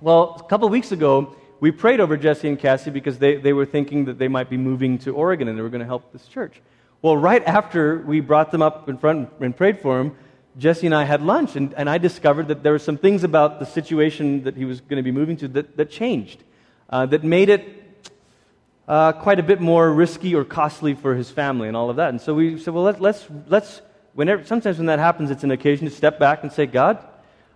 Well, 0.00 0.36
a 0.44 0.48
couple 0.48 0.68
weeks 0.68 0.90
ago, 0.90 1.36
we 1.60 1.70
prayed 1.70 2.00
over 2.00 2.16
Jesse 2.16 2.48
and 2.48 2.58
Cassie 2.58 2.90
because 2.90 3.18
they, 3.18 3.36
they 3.36 3.52
were 3.52 3.64
thinking 3.66 4.06
that 4.06 4.18
they 4.18 4.26
might 4.26 4.50
be 4.50 4.56
moving 4.56 4.98
to 4.98 5.14
Oregon 5.14 5.46
and 5.46 5.56
they 5.56 5.62
were 5.62 5.68
going 5.68 5.80
to 5.80 5.86
help 5.86 6.12
this 6.12 6.26
church. 6.26 6.60
Well, 7.02 7.16
right 7.16 7.44
after 7.44 7.98
we 7.98 8.18
brought 8.18 8.50
them 8.50 8.62
up 8.62 8.88
in 8.88 8.98
front 8.98 9.30
and 9.38 9.56
prayed 9.56 9.78
for 9.80 9.98
them, 9.98 10.16
Jesse 10.58 10.86
and 10.86 10.94
I 10.94 11.04
had 11.04 11.22
lunch, 11.22 11.56
and, 11.56 11.72
and 11.74 11.88
I 11.88 11.98
discovered 11.98 12.48
that 12.48 12.62
there 12.62 12.72
were 12.72 12.78
some 12.78 12.98
things 12.98 13.24
about 13.24 13.58
the 13.58 13.64
situation 13.64 14.42
that 14.44 14.56
he 14.56 14.64
was 14.64 14.80
going 14.80 14.98
to 14.98 15.02
be 15.02 15.12
moving 15.12 15.36
to 15.38 15.48
that, 15.48 15.76
that 15.76 15.90
changed, 15.90 16.42
uh, 16.90 17.06
that 17.06 17.24
made 17.24 17.48
it 17.48 17.81
uh, 18.88 19.12
quite 19.12 19.38
a 19.38 19.42
bit 19.42 19.60
more 19.60 19.92
risky 19.92 20.34
or 20.34 20.44
costly 20.44 20.94
for 20.94 21.14
his 21.14 21.30
family 21.30 21.68
and 21.68 21.76
all 21.76 21.90
of 21.90 21.96
that. 21.96 22.10
And 22.10 22.20
so 22.20 22.34
we 22.34 22.58
said, 22.58 22.74
well, 22.74 22.84
let, 22.84 23.00
let's, 23.00 23.26
let's 23.48 23.82
whenever, 24.14 24.44
sometimes 24.44 24.78
when 24.78 24.86
that 24.86 24.98
happens, 24.98 25.30
it's 25.30 25.44
an 25.44 25.50
occasion 25.50 25.86
to 25.88 25.94
step 25.94 26.18
back 26.18 26.42
and 26.42 26.52
say, 26.52 26.66
God, 26.66 26.98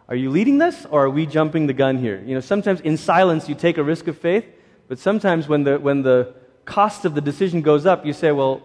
are 0.09 0.17
you 0.17 0.31
leading 0.31 0.59
this 0.59 0.87
or 0.87 1.05
are 1.05 1.11
we 1.11 1.27
jumping 1.27 1.67
the 1.67 1.73
gun 1.73 1.99
here? 1.99 2.23
You 2.25 2.35
know, 2.35 2.41
sometimes 2.41 2.81
in 2.81 2.97
silence 2.97 3.49
you 3.49 3.55
take 3.55 3.79
a 3.79 3.83
risk 3.83 4.07
of 4.07 4.17
faith, 4.19 4.47
but 4.89 4.99
sometimes 4.99 5.49
when 5.49 5.65
the, 5.65 5.79
when 5.79 6.03
the 6.03 6.35
cost 6.65 7.05
of 7.05 7.15
the 7.15 7.21
decision 7.21 7.61
goes 7.61 7.87
up, 7.87 8.07
you 8.07 8.13
say, 8.13 8.31
well, 8.33 8.63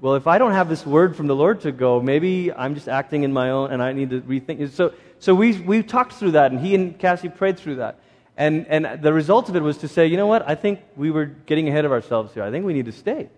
well, 0.00 0.14
if 0.14 0.26
I 0.26 0.38
don't 0.38 0.52
have 0.52 0.70
this 0.70 0.86
word 0.86 1.14
from 1.14 1.26
the 1.26 1.36
Lord 1.36 1.60
to 1.60 1.72
go, 1.72 2.00
maybe 2.00 2.50
I'm 2.52 2.74
just 2.74 2.88
acting 2.88 3.22
in 3.22 3.32
my 3.32 3.50
own 3.50 3.70
and 3.70 3.82
I 3.82 3.92
need 3.92 4.10
to 4.10 4.22
rethink. 4.22 4.70
So, 4.70 4.94
so 5.18 5.34
we, 5.34 5.58
we 5.60 5.82
talked 5.82 6.14
through 6.14 6.30
that, 6.32 6.52
and 6.52 6.58
he 6.58 6.74
and 6.74 6.98
Cassie 6.98 7.28
prayed 7.28 7.58
through 7.58 7.76
that. 7.76 8.00
And, 8.40 8.66
and 8.68 9.02
the 9.02 9.12
result 9.12 9.50
of 9.50 9.56
it 9.56 9.60
was 9.60 9.76
to 9.78 9.88
say, 9.88 10.06
you 10.06 10.16
know 10.16 10.26
what? 10.26 10.48
I 10.48 10.54
think 10.54 10.80
we 10.96 11.10
were 11.10 11.26
getting 11.26 11.68
ahead 11.68 11.84
of 11.84 11.92
ourselves 11.92 12.32
here. 12.32 12.42
I 12.42 12.50
think 12.50 12.64
we 12.64 12.72
need 12.72 12.86
to 12.86 12.92
stay. 12.92 13.28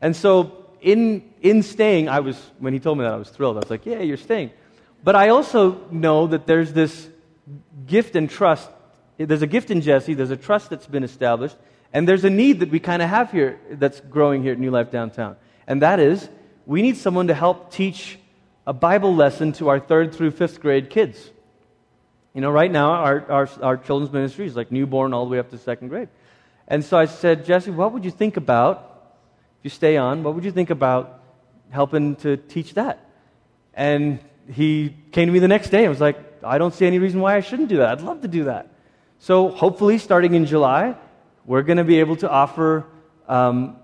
And 0.00 0.16
so, 0.16 0.64
in, 0.80 1.22
in 1.42 1.62
staying, 1.62 2.08
I 2.08 2.20
was, 2.20 2.40
when 2.58 2.72
he 2.72 2.78
told 2.78 2.96
me 2.96 3.04
that, 3.04 3.12
I 3.12 3.18
was 3.18 3.28
thrilled. 3.28 3.58
I 3.58 3.60
was 3.60 3.68
like, 3.68 3.84
yeah, 3.84 4.00
you're 4.00 4.16
staying. 4.16 4.50
But 5.04 5.16
I 5.16 5.28
also 5.28 5.86
know 5.90 6.28
that 6.28 6.46
there's 6.46 6.72
this 6.72 7.10
gift 7.86 8.16
and 8.16 8.30
trust. 8.30 8.70
There's 9.18 9.42
a 9.42 9.46
gift 9.46 9.70
in 9.70 9.82
Jesse, 9.82 10.14
there's 10.14 10.30
a 10.30 10.36
trust 10.36 10.70
that's 10.70 10.86
been 10.86 11.04
established, 11.04 11.56
and 11.92 12.08
there's 12.08 12.24
a 12.24 12.30
need 12.30 12.60
that 12.60 12.70
we 12.70 12.80
kind 12.80 13.02
of 13.02 13.10
have 13.10 13.30
here 13.30 13.60
that's 13.72 14.00
growing 14.00 14.42
here 14.42 14.52
at 14.52 14.58
New 14.58 14.70
Life 14.70 14.90
Downtown. 14.90 15.36
And 15.66 15.82
that 15.82 16.00
is, 16.00 16.26
we 16.64 16.80
need 16.80 16.96
someone 16.96 17.26
to 17.26 17.34
help 17.34 17.70
teach 17.70 18.18
a 18.66 18.72
Bible 18.72 19.14
lesson 19.14 19.52
to 19.54 19.68
our 19.68 19.78
third 19.78 20.14
through 20.14 20.30
fifth 20.30 20.58
grade 20.58 20.88
kids. 20.88 21.32
You 22.38 22.42
know, 22.42 22.52
right 22.52 22.70
now, 22.70 22.92
our, 22.92 23.28
our, 23.32 23.48
our 23.62 23.76
children's 23.76 24.12
ministry 24.12 24.46
is 24.46 24.54
like 24.54 24.70
newborn 24.70 25.12
all 25.12 25.24
the 25.24 25.30
way 25.32 25.40
up 25.40 25.50
to 25.50 25.58
second 25.58 25.88
grade. 25.88 26.08
And 26.68 26.84
so 26.84 26.96
I 26.96 27.06
said, 27.06 27.44
Jesse, 27.44 27.72
what 27.72 27.92
would 27.92 28.04
you 28.04 28.12
think 28.12 28.36
about, 28.36 29.16
if 29.58 29.64
you 29.64 29.70
stay 29.70 29.96
on, 29.96 30.22
what 30.22 30.36
would 30.36 30.44
you 30.44 30.52
think 30.52 30.70
about 30.70 31.20
helping 31.70 32.14
to 32.22 32.36
teach 32.36 32.74
that? 32.74 33.04
And 33.74 34.20
he 34.48 34.94
came 35.10 35.26
to 35.26 35.32
me 35.32 35.40
the 35.40 35.48
next 35.48 35.70
day 35.70 35.80
and 35.80 35.88
was 35.88 36.00
like, 36.00 36.16
I 36.44 36.58
don't 36.58 36.72
see 36.72 36.86
any 36.86 37.00
reason 37.00 37.18
why 37.18 37.34
I 37.34 37.40
shouldn't 37.40 37.70
do 37.70 37.78
that. 37.78 37.88
I'd 37.98 38.02
love 38.02 38.22
to 38.22 38.28
do 38.28 38.44
that. 38.44 38.68
So 39.18 39.48
hopefully, 39.48 39.98
starting 39.98 40.34
in 40.34 40.46
July, 40.46 40.94
we're 41.44 41.62
going 41.62 41.78
to 41.78 41.82
be 41.82 41.98
able 41.98 42.14
to 42.18 42.30
offer 42.30 42.86
um, 43.26 43.78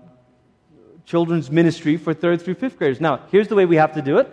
children's 1.05 1.51
ministry 1.51 1.97
for 1.97 2.13
third 2.13 2.41
through 2.41 2.55
fifth 2.55 2.77
graders. 2.77 3.01
Now, 3.01 3.19
here's 3.33 3.49
the 3.49 3.55
way 3.55 3.65
we 3.65 3.75
have 3.75 3.95
to 3.95 4.01
do 4.01 4.19
it 4.19 4.31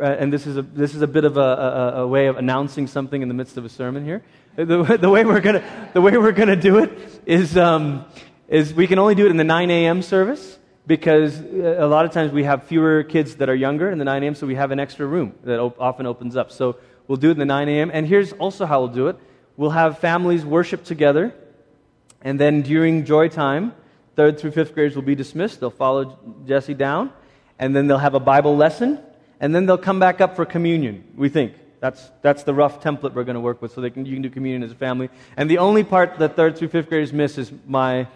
and 0.00 0.32
this 0.32 0.46
is, 0.46 0.56
a, 0.56 0.62
this 0.62 0.94
is 0.94 1.02
a 1.02 1.06
bit 1.06 1.24
of 1.24 1.36
a, 1.36 1.40
a, 1.40 2.02
a, 2.02 2.06
way 2.06 2.26
of 2.26 2.36
announcing 2.36 2.86
something 2.86 3.20
in 3.20 3.28
the 3.28 3.34
midst 3.34 3.56
of 3.56 3.64
a 3.64 3.68
sermon 3.68 4.04
here. 4.04 4.22
The, 4.56 4.96
the 5.00 5.10
way 5.10 5.24
we're 5.24 5.40
gonna 5.40 5.62
the 5.92 6.00
way 6.00 6.16
we're 6.16 6.32
gonna 6.32 6.56
do 6.56 6.78
it 6.78 6.90
is, 7.26 7.56
um, 7.56 8.04
is 8.48 8.72
we 8.74 8.86
can 8.86 8.98
only 8.98 9.14
do 9.14 9.26
it 9.26 9.30
in 9.30 9.36
the 9.36 9.44
9 9.44 9.70
a.m. 9.70 10.02
service 10.02 10.58
because 10.86 11.38
uh, 11.40 11.76
a 11.78 11.86
lot 11.86 12.04
of 12.04 12.12
times 12.12 12.32
we 12.32 12.44
have 12.44 12.64
fewer 12.64 13.04
kids 13.04 13.36
that 13.36 13.48
are 13.48 13.54
younger 13.54 13.90
in 13.90 13.98
the 13.98 14.04
9 14.04 14.22
a.m., 14.22 14.34
so 14.34 14.46
we 14.46 14.54
have 14.54 14.70
an 14.70 14.80
extra 14.80 15.06
room 15.06 15.34
that 15.44 15.60
op- 15.60 15.80
often 15.80 16.06
opens 16.06 16.36
up. 16.36 16.50
So 16.50 16.76
we'll 17.06 17.18
do 17.18 17.28
it 17.28 17.32
in 17.32 17.38
the 17.38 17.44
9 17.44 17.68
a.m. 17.68 17.90
And 17.92 18.06
here's 18.06 18.32
also 18.32 18.66
how 18.66 18.80
we'll 18.80 18.88
do 18.88 19.08
it 19.08 19.16
we'll 19.56 19.70
have 19.70 19.98
families 19.98 20.44
worship 20.44 20.84
together, 20.84 21.34
and 22.22 22.40
then 22.40 22.62
during 22.62 23.04
joy 23.04 23.28
time, 23.28 23.74
third 24.16 24.40
through 24.40 24.52
fifth 24.52 24.74
graders 24.74 24.96
will 24.96 25.02
be 25.02 25.14
dismissed. 25.14 25.60
They'll 25.60 25.70
follow 25.70 26.18
Jesse 26.46 26.74
down, 26.74 27.12
and 27.58 27.76
then 27.76 27.86
they'll 27.86 27.98
have 27.98 28.14
a 28.14 28.20
Bible 28.20 28.56
lesson 28.56 28.98
and 29.40 29.54
then 29.54 29.66
they'll 29.66 29.78
come 29.78 29.98
back 29.98 30.20
up 30.20 30.36
for 30.36 30.44
communion, 30.44 31.04
we 31.16 31.28
think. 31.28 31.54
That's, 31.80 32.10
that's 32.20 32.42
the 32.42 32.52
rough 32.52 32.82
template 32.82 33.14
we're 33.14 33.24
going 33.24 33.34
to 33.34 33.40
work 33.40 33.62
with 33.62 33.72
so 33.72 33.80
they 33.80 33.88
can, 33.88 34.04
you 34.04 34.12
can 34.14 34.22
do 34.22 34.28
communion 34.28 34.62
as 34.62 34.70
a 34.70 34.74
family. 34.74 35.08
And 35.36 35.50
the 35.50 35.58
only 35.58 35.82
part 35.82 36.18
that 36.18 36.36
third 36.36 36.58
through 36.58 36.68
fifth 36.68 36.90
graders 36.90 37.12
miss 37.12 37.38
is 37.38 37.50
my 37.66 38.06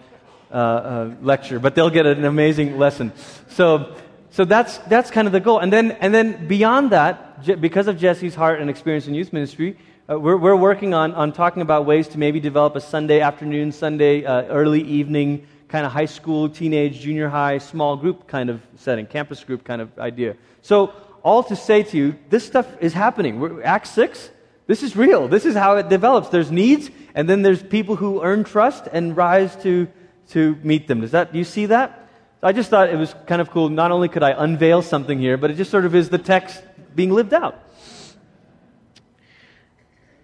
uh, 0.50 0.54
uh, 0.54 1.14
lecture, 1.22 1.58
but 1.58 1.74
they'll 1.74 1.90
get 1.90 2.04
an 2.04 2.26
amazing 2.26 2.78
lesson. 2.78 3.12
So, 3.48 3.96
so 4.30 4.44
that's, 4.44 4.78
that's 4.78 5.10
kind 5.10 5.26
of 5.26 5.32
the 5.32 5.40
goal. 5.40 5.60
And 5.60 5.72
then, 5.72 5.92
and 5.92 6.14
then 6.14 6.46
beyond 6.46 6.90
that, 6.90 7.60
because 7.60 7.88
of 7.88 7.98
Jesse's 7.98 8.34
heart 8.34 8.60
and 8.60 8.68
experience 8.68 9.08
in 9.08 9.14
youth 9.14 9.32
ministry, 9.32 9.78
uh, 10.10 10.20
we're, 10.20 10.36
we're 10.36 10.56
working 10.56 10.92
on, 10.92 11.14
on 11.14 11.32
talking 11.32 11.62
about 11.62 11.86
ways 11.86 12.06
to 12.08 12.18
maybe 12.18 12.40
develop 12.40 12.76
a 12.76 12.80
Sunday 12.80 13.20
afternoon, 13.20 13.72
Sunday 13.72 14.26
uh, 14.26 14.42
early 14.42 14.82
evening, 14.82 15.46
kind 15.68 15.86
of 15.86 15.92
high 15.92 16.04
school, 16.04 16.50
teenage, 16.50 17.00
junior 17.00 17.30
high, 17.30 17.56
small 17.56 17.96
group 17.96 18.26
kind 18.26 18.50
of 18.50 18.60
setting, 18.76 19.06
campus 19.06 19.42
group 19.42 19.64
kind 19.64 19.80
of 19.80 19.98
idea. 19.98 20.36
So 20.60 20.92
all 21.24 21.42
to 21.42 21.56
say 21.56 21.82
to 21.82 21.96
you, 21.96 22.18
this 22.28 22.46
stuff 22.46 22.66
is 22.80 22.92
happening. 22.92 23.40
We're, 23.40 23.62
Acts 23.62 23.90
6, 23.90 24.30
this 24.66 24.82
is 24.82 24.94
real. 24.94 25.26
This 25.26 25.44
is 25.44 25.56
how 25.56 25.76
it 25.76 25.88
develops. 25.88 26.28
There's 26.28 26.52
needs, 26.52 26.90
and 27.14 27.28
then 27.28 27.42
there's 27.42 27.62
people 27.62 27.96
who 27.96 28.22
earn 28.22 28.44
trust 28.44 28.86
and 28.92 29.16
rise 29.16 29.56
to, 29.62 29.88
to 30.30 30.56
meet 30.62 30.86
them. 30.86 31.00
Does 31.00 31.12
that, 31.12 31.32
do 31.32 31.38
you 31.38 31.44
see 31.44 31.66
that? 31.66 32.08
I 32.42 32.52
just 32.52 32.68
thought 32.68 32.90
it 32.90 32.96
was 32.96 33.14
kind 33.26 33.40
of 33.40 33.50
cool. 33.50 33.70
Not 33.70 33.90
only 33.90 34.08
could 34.08 34.22
I 34.22 34.32
unveil 34.32 34.82
something 34.82 35.18
here, 35.18 35.38
but 35.38 35.50
it 35.50 35.54
just 35.54 35.70
sort 35.70 35.86
of 35.86 35.94
is 35.94 36.10
the 36.10 36.18
text 36.18 36.62
being 36.94 37.10
lived 37.10 37.32
out. 37.32 37.58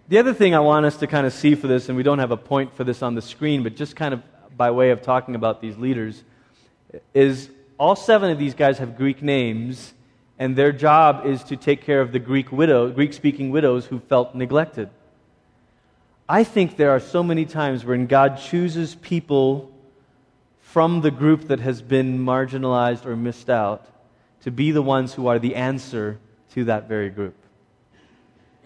The 0.09 0.19
other 0.19 0.35
thing 0.35 0.55
I 0.55 0.61
want 0.61 0.85
us 0.85 0.99
to 0.99 1.07
kind 1.07 1.27
of 1.27 1.33
see 1.33 1.55
for 1.55 1.67
this, 1.67 1.89
and 1.89 1.97
we 1.97 2.03
don't 2.03 2.19
have 2.19 2.31
a 2.31 2.37
point 2.37 2.75
for 2.75 2.85
this 2.85 3.01
on 3.01 3.15
the 3.15 3.23
screen, 3.23 3.63
but 3.63 3.75
just 3.75 3.97
kind 3.97 4.13
of 4.13 4.23
by 4.55 4.71
way 4.71 4.91
of 4.91 5.01
talking 5.01 5.35
about 5.35 5.63
these 5.63 5.79
leaders, 5.79 6.23
is 7.15 7.49
all 7.79 7.97
seven 7.97 8.31
of 8.31 8.39
these 8.39 8.53
guys 8.53 8.77
have 8.79 8.97
Greek 8.97 9.23
names, 9.23 9.95
and 10.41 10.57
their 10.57 10.73
job 10.73 11.27
is 11.27 11.45
to 11.45 11.55
take 11.55 11.83
care 11.83 12.01
of 12.01 12.13
the 12.13 12.19
Greek 12.19 12.51
widow, 12.51 12.91
Greek-speaking 12.91 13.51
widows 13.51 13.85
who 13.85 14.01
felt 14.01 14.35
neglected. 14.35 14.89
I 16.27 16.45
think 16.45 16.79
there 16.79 16.93
are 16.93 16.99
so 16.99 17.23
many 17.23 17.45
times 17.45 17.85
when 17.85 18.07
God 18.07 18.39
chooses 18.39 18.95
people 18.95 19.71
from 20.61 21.03
the 21.03 21.11
group 21.11 21.49
that 21.49 21.61
has 21.61 21.83
been 21.83 22.19
marginalized 22.19 23.05
or 23.05 23.17
missed 23.17 23.51
out 23.51 23.87
to 24.41 24.51
be 24.51 24.71
the 24.71 24.81
ones 24.81 25.13
who 25.13 25.27
are 25.27 25.39
the 25.39 25.57
answer 25.57 26.19
to 26.55 26.65
that 26.65 26.89
very 26.89 27.11
group. 27.11 27.35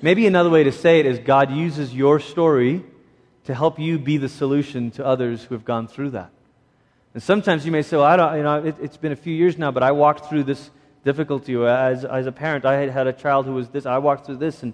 Maybe 0.01 0.29
another 0.29 0.51
way 0.51 0.63
to 0.63 0.73
say 0.73 1.01
it 1.01 1.07
is 1.07 1.19
God 1.19 1.51
uses 1.51 1.93
your 1.93 2.21
story 2.21 2.85
to 3.47 3.55
help 3.55 3.81
you 3.81 3.99
be 3.99 4.17
the 4.17 4.29
solution 4.29 4.93
to 4.93 5.05
others 5.05 5.43
who 5.43 5.57
have 5.57 5.65
gone 5.65 5.89
through 5.89 6.11
that. 6.11 6.31
And 7.15 7.23
sometimes 7.23 7.67
you 7.67 7.73
may 7.73 7.83
say, 7.83 7.97
well, 7.97 8.07
I 8.07 8.17
don't, 8.17 8.37
you 8.37 8.43
know, 8.45 8.65
it, 8.65 8.77
has 8.77 8.97
been 8.97 9.13
a 9.13 9.17
few 9.17 9.35
years 9.35 9.59
now, 9.59 9.73
but 9.73 9.83
I 9.83 9.91
walked 9.91 10.27
through 10.27 10.45
this 10.45 10.71
difficulty. 11.05 11.55
As, 11.57 12.05
as 12.05 12.27
a 12.27 12.33
parent, 12.33 12.65
I 12.65 12.81
had 12.81 12.91
had 12.91 13.07
a 13.07 13.13
child 13.13 13.47
who 13.47 13.55
was 13.55 13.69
this. 13.69 13.87
I 13.87 13.99
walked 13.99 14.27
through 14.27 14.39
this, 14.39 14.63
and 14.63 14.73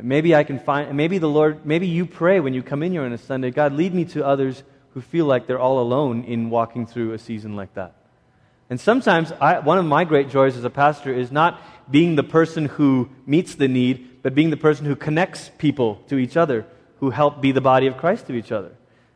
maybe 0.00 0.34
I 0.34 0.44
can 0.44 0.58
find, 0.58 0.96
maybe 0.96 1.18
the 1.18 1.28
Lord, 1.28 1.64
maybe 1.64 1.86
you 1.86 2.06
pray 2.06 2.40
when 2.40 2.54
you 2.54 2.62
come 2.62 2.82
in 2.82 2.92
here 2.92 3.02
on 3.02 3.12
a 3.12 3.18
Sunday, 3.18 3.50
God, 3.50 3.72
lead 3.72 3.94
me 3.94 4.04
to 4.06 4.24
others 4.24 4.62
who 4.92 5.00
feel 5.00 5.26
like 5.26 5.46
they're 5.46 5.58
all 5.58 5.80
alone 5.80 6.24
in 6.24 6.50
walking 6.50 6.86
through 6.86 7.12
a 7.12 7.18
season 7.18 7.56
like 7.56 7.74
that. 7.74 7.94
And 8.70 8.80
sometimes 8.80 9.32
I, 9.32 9.58
one 9.58 9.78
of 9.78 9.84
my 9.84 10.04
great 10.04 10.30
joys 10.30 10.56
as 10.56 10.64
a 10.64 10.70
pastor 10.70 11.12
is 11.12 11.30
not 11.30 11.60
being 11.90 12.14
the 12.14 12.22
person 12.22 12.66
who 12.66 13.10
meets 13.26 13.56
the 13.56 13.68
need, 13.68 14.22
but 14.22 14.34
being 14.34 14.50
the 14.50 14.56
person 14.56 14.86
who 14.86 14.96
connects 14.96 15.50
people 15.58 15.96
to 16.08 16.16
each 16.16 16.36
other, 16.36 16.64
who 17.00 17.10
help 17.10 17.40
be 17.40 17.52
the 17.52 17.60
body 17.60 17.86
of 17.86 17.96
Christ 17.96 18.26
to 18.28 18.34
each 18.34 18.52
other. 18.52 18.72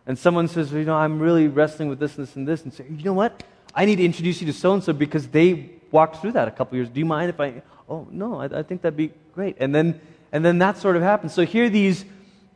And 0.06 0.18
someone 0.18 0.48
says, 0.48 0.70
well, 0.70 0.80
you 0.80 0.87
know, 0.87 0.96
I'm 0.96 1.18
really 1.18 1.48
wrestling 1.48 1.88
with 1.88 1.98
this 1.98 2.16
and 2.16 2.26
this 2.26 2.37
and 2.37 2.46
this, 2.46 2.62
and 2.62 2.72
say, 2.72 2.84
you 2.90 3.04
know 3.04 3.14
what? 3.14 3.42
I 3.74 3.84
need 3.84 3.96
to 3.96 4.04
introduce 4.04 4.40
you 4.40 4.46
to 4.48 4.52
so 4.52 4.74
and 4.74 4.82
so 4.82 4.92
because 4.92 5.28
they 5.28 5.70
walked 5.90 6.16
through 6.20 6.33
that 6.33 6.48
a 6.48 6.51
couple 6.51 6.77
years. 6.77 6.88
Do 6.88 7.01
you 7.01 7.07
mind 7.07 7.31
if 7.31 7.40
I? 7.40 7.62
Oh 7.88 8.07
no, 8.11 8.40
I, 8.40 8.44
I 8.46 8.62
think 8.62 8.83
that'd 8.83 8.96
be 8.96 9.12
great. 9.35 9.57
And 9.61 9.74
then 9.74 10.01
and 10.33 10.44
then 10.44 10.59
that 10.59 10.79
sort 10.79 10.96
of 10.96 11.03
happens. 11.03 11.35
So 11.35 11.44
here, 11.44 11.68
these 11.68 12.05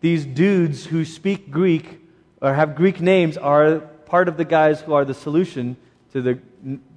these 0.01 0.27
dudes 0.27 0.85
who 0.85 1.05
speak 1.05 1.51
Greek 1.51 2.01
or 2.41 2.53
have 2.55 2.75
Greek 2.75 3.01
names 3.01 3.37
are 3.37 3.81
part 4.07 4.29
of 4.29 4.37
the 4.37 4.45
guys 4.45 4.81
who 4.81 4.93
are 4.95 5.05
the 5.05 5.15
solution 5.15 5.77
to 6.13 6.23
the 6.23 6.39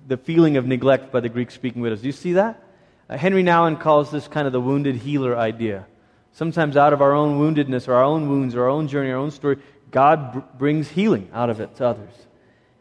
the 0.08 0.18
feeling 0.18 0.58
of 0.58 0.66
neglect 0.66 1.12
by 1.12 1.20
the 1.20 1.30
Greek 1.30 1.52
speaking 1.52 1.82
widows. 1.82 2.02
Do 2.02 2.08
you 2.08 2.14
see 2.14 2.34
that? 2.34 2.62
Uh, 3.10 3.18
Henri 3.18 3.44
Nouwen 3.44 3.80
calls 3.80 4.12
this 4.12 4.28
kind 4.28 4.48
of 4.48 4.54
the 4.54 4.62
wounded 4.62 4.96
healer 4.96 5.38
idea. 5.38 5.86
Sometimes, 6.34 6.76
out 6.76 6.92
of 6.92 7.02
our 7.02 7.14
own 7.14 7.40
woundedness 7.40 7.88
or 7.88 7.94
our 7.94 8.04
own 8.04 8.28
wounds 8.30 8.56
or 8.56 8.64
our 8.64 8.70
own 8.70 8.88
journey, 8.88 9.12
our 9.12 9.18
own 9.18 9.32
story, 9.32 9.58
God 9.92 10.34
br- 10.34 10.40
brings 10.58 10.90
healing 10.90 11.30
out 11.34 11.50
of 11.50 11.62
it 11.62 11.76
to 11.78 11.88
others. 11.88 12.14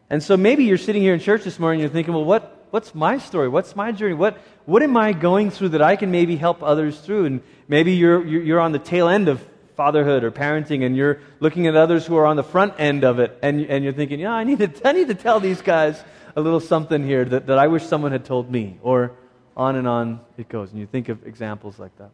And 0.09 0.21
so 0.21 0.35
maybe 0.35 0.65
you're 0.65 0.77
sitting 0.77 1.01
here 1.01 1.13
in 1.13 1.19
church 1.19 1.43
this 1.43 1.57
morning 1.57 1.81
and 1.81 1.89
you're 1.89 1.93
thinking, 1.93 2.13
well, 2.13 2.25
what, 2.25 2.54
what's 2.75 2.93
my 2.93 3.17
story? 3.19 3.47
What's 3.47 3.73
my 3.73 3.93
journey? 3.93 4.15
What, 4.15 4.37
what 4.65 4.83
am 4.83 4.97
I 4.97 5.13
going 5.13 5.49
through 5.49 5.69
that 5.69 5.81
I 5.81 5.95
can 5.95 6.11
maybe 6.11 6.35
help 6.35 6.61
others 6.61 6.99
through? 6.99 7.23
And 7.23 7.41
maybe 7.69 7.93
you're, 7.93 8.27
you're 8.27 8.59
on 8.59 8.73
the 8.73 8.79
tail 8.79 9.07
end 9.07 9.29
of 9.29 9.41
fatherhood 9.77 10.25
or 10.25 10.31
parenting 10.31 10.85
and 10.85 10.93
you're 10.93 11.21
looking 11.39 11.67
at 11.67 11.77
others 11.77 12.05
who 12.05 12.17
are 12.17 12.25
on 12.25 12.35
the 12.35 12.43
front 12.43 12.73
end 12.77 13.05
of 13.05 13.19
it 13.19 13.39
and, 13.41 13.61
and 13.67 13.85
you're 13.85 13.93
thinking, 13.93 14.19
yeah, 14.19 14.33
I 14.33 14.43
need, 14.43 14.59
to, 14.59 14.69
I 14.85 14.91
need 14.91 15.07
to 15.07 15.15
tell 15.15 15.39
these 15.39 15.61
guys 15.61 16.03
a 16.35 16.41
little 16.41 16.59
something 16.59 17.01
here 17.01 17.23
that, 17.23 17.47
that 17.47 17.57
I 17.57 17.67
wish 17.67 17.85
someone 17.85 18.11
had 18.11 18.25
told 18.25 18.51
me. 18.51 18.77
Or 18.81 19.13
on 19.55 19.77
and 19.77 19.87
on 19.87 20.19
it 20.35 20.49
goes. 20.49 20.71
And 20.71 20.77
you 20.81 20.85
think 20.85 21.07
of 21.07 21.25
examples 21.25 21.79
like 21.79 21.97
that. 21.97 22.11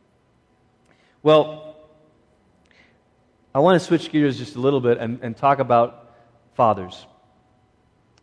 Well, 1.24 1.76
I 3.56 3.62
want 3.62 3.82
to 3.82 3.84
switch 3.88 4.12
gears 4.12 4.38
just 4.38 4.56
a 4.56 4.60
little 4.60 4.80
bit 4.80 5.00
and, 5.00 5.22
and 5.24 5.36
talk 5.36 5.58
about 5.58 6.14
fathers. 6.54 7.04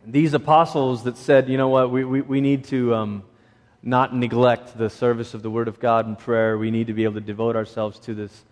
These 0.05 0.33
apostles 0.33 1.03
that 1.03 1.17
said, 1.17 1.49
you 1.49 1.57
know 1.57 1.67
what, 1.67 1.91
we, 1.91 2.03
we, 2.03 2.21
we 2.21 2.41
need 2.41 2.65
to 2.65 2.95
um, 2.95 3.23
not 3.83 4.15
neglect 4.15 4.77
the 4.77 4.89
service 4.89 5.33
of 5.33 5.41
the 5.41 5.49
Word 5.49 5.67
of 5.67 5.79
God 5.79 6.07
and 6.07 6.17
prayer. 6.17 6.57
We 6.57 6.71
need 6.71 6.87
to 6.87 6.93
be 6.93 7.03
able 7.03 7.15
to 7.15 7.21
devote 7.21 7.55
ourselves 7.55 7.99
to 7.99 8.13
this. 8.13 8.45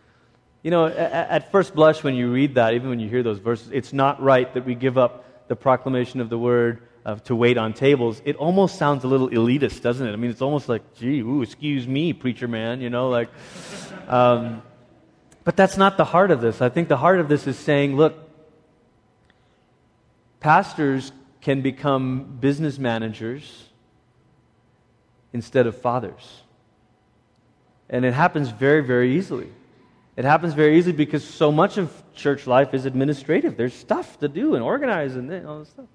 You 0.63 0.71
know, 0.71 0.87
at, 0.87 1.11
at 1.11 1.51
first 1.51 1.73
blush, 1.73 2.03
when 2.03 2.15
you 2.15 2.31
read 2.31 2.55
that, 2.55 2.73
even 2.73 2.89
when 2.89 2.99
you 2.99 3.07
hear 3.07 3.23
those 3.23 3.39
verses, 3.39 3.69
it's 3.71 3.93
not 3.93 4.21
right 4.21 4.53
that 4.53 4.65
we 4.65 4.75
give 4.75 4.97
up 4.97 5.47
the 5.47 5.55
proclamation 5.55 6.19
of 6.19 6.29
the 6.29 6.37
Word 6.37 6.81
uh, 7.05 7.15
to 7.15 7.35
wait 7.35 7.57
on 7.57 7.73
tables, 7.73 8.21
it 8.25 8.35
almost 8.35 8.77
sounds 8.77 9.05
a 9.05 9.07
little 9.07 9.29
elitist, 9.29 9.81
doesn't 9.81 10.05
it? 10.05 10.11
I 10.11 10.17
mean, 10.17 10.29
it's 10.29 10.41
almost 10.41 10.67
like, 10.67 10.95
gee, 10.95 11.21
ooh, 11.21 11.41
excuse 11.41 11.87
me, 11.87 12.11
preacher 12.11 12.47
man, 12.47 12.81
you 12.81 12.89
know, 12.89 13.09
like. 13.09 13.29
Um, 14.07 14.61
but 15.43 15.57
that's 15.57 15.75
not 15.75 15.97
the 15.97 16.05
heart 16.05 16.31
of 16.31 16.39
this. 16.39 16.61
I 16.61 16.69
think 16.69 16.87
the 16.87 16.95
heart 16.95 17.19
of 17.19 17.27
this 17.27 17.45
is 17.45 17.57
saying, 17.57 17.97
look, 17.97 18.15
pastors 20.39 21.11
can 21.47 21.61
become 21.61 22.37
business 22.41 22.77
managers 22.77 23.69
instead 25.31 25.65
of 25.65 25.77
fathers. 25.77 26.41
And 27.89 28.03
it 28.03 28.13
happens 28.13 28.49
very, 28.49 28.83
very 28.83 29.15
easily. 29.15 29.47
It 30.17 30.25
happens 30.25 30.53
very 30.53 30.77
easily 30.77 30.97
because 30.97 31.23
so 31.23 31.49
much 31.49 31.77
of 31.77 31.89
church 32.13 32.47
life 32.47 32.73
is 32.73 32.83
administrative. 32.83 33.55
There's 33.55 33.73
stuff 33.73 34.19
to 34.19 34.27
do 34.27 34.55
and 34.55 34.61
organize 34.61 35.15
and 35.15 35.31
all 35.47 35.59
this 35.59 35.69
stuff. 35.69 35.85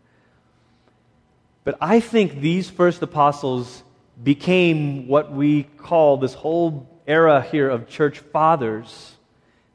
But 1.64 1.76
I 1.82 2.00
think 2.00 2.40
these 2.40 2.70
first 2.70 3.02
apostles 3.02 3.82
became 4.22 5.06
what 5.06 5.32
we 5.32 5.64
call 5.64 6.16
this 6.16 6.32
whole 6.32 6.88
era 7.06 7.42
here 7.42 7.68
of 7.68 7.90
church 7.90 8.20
fathers. 8.20 9.18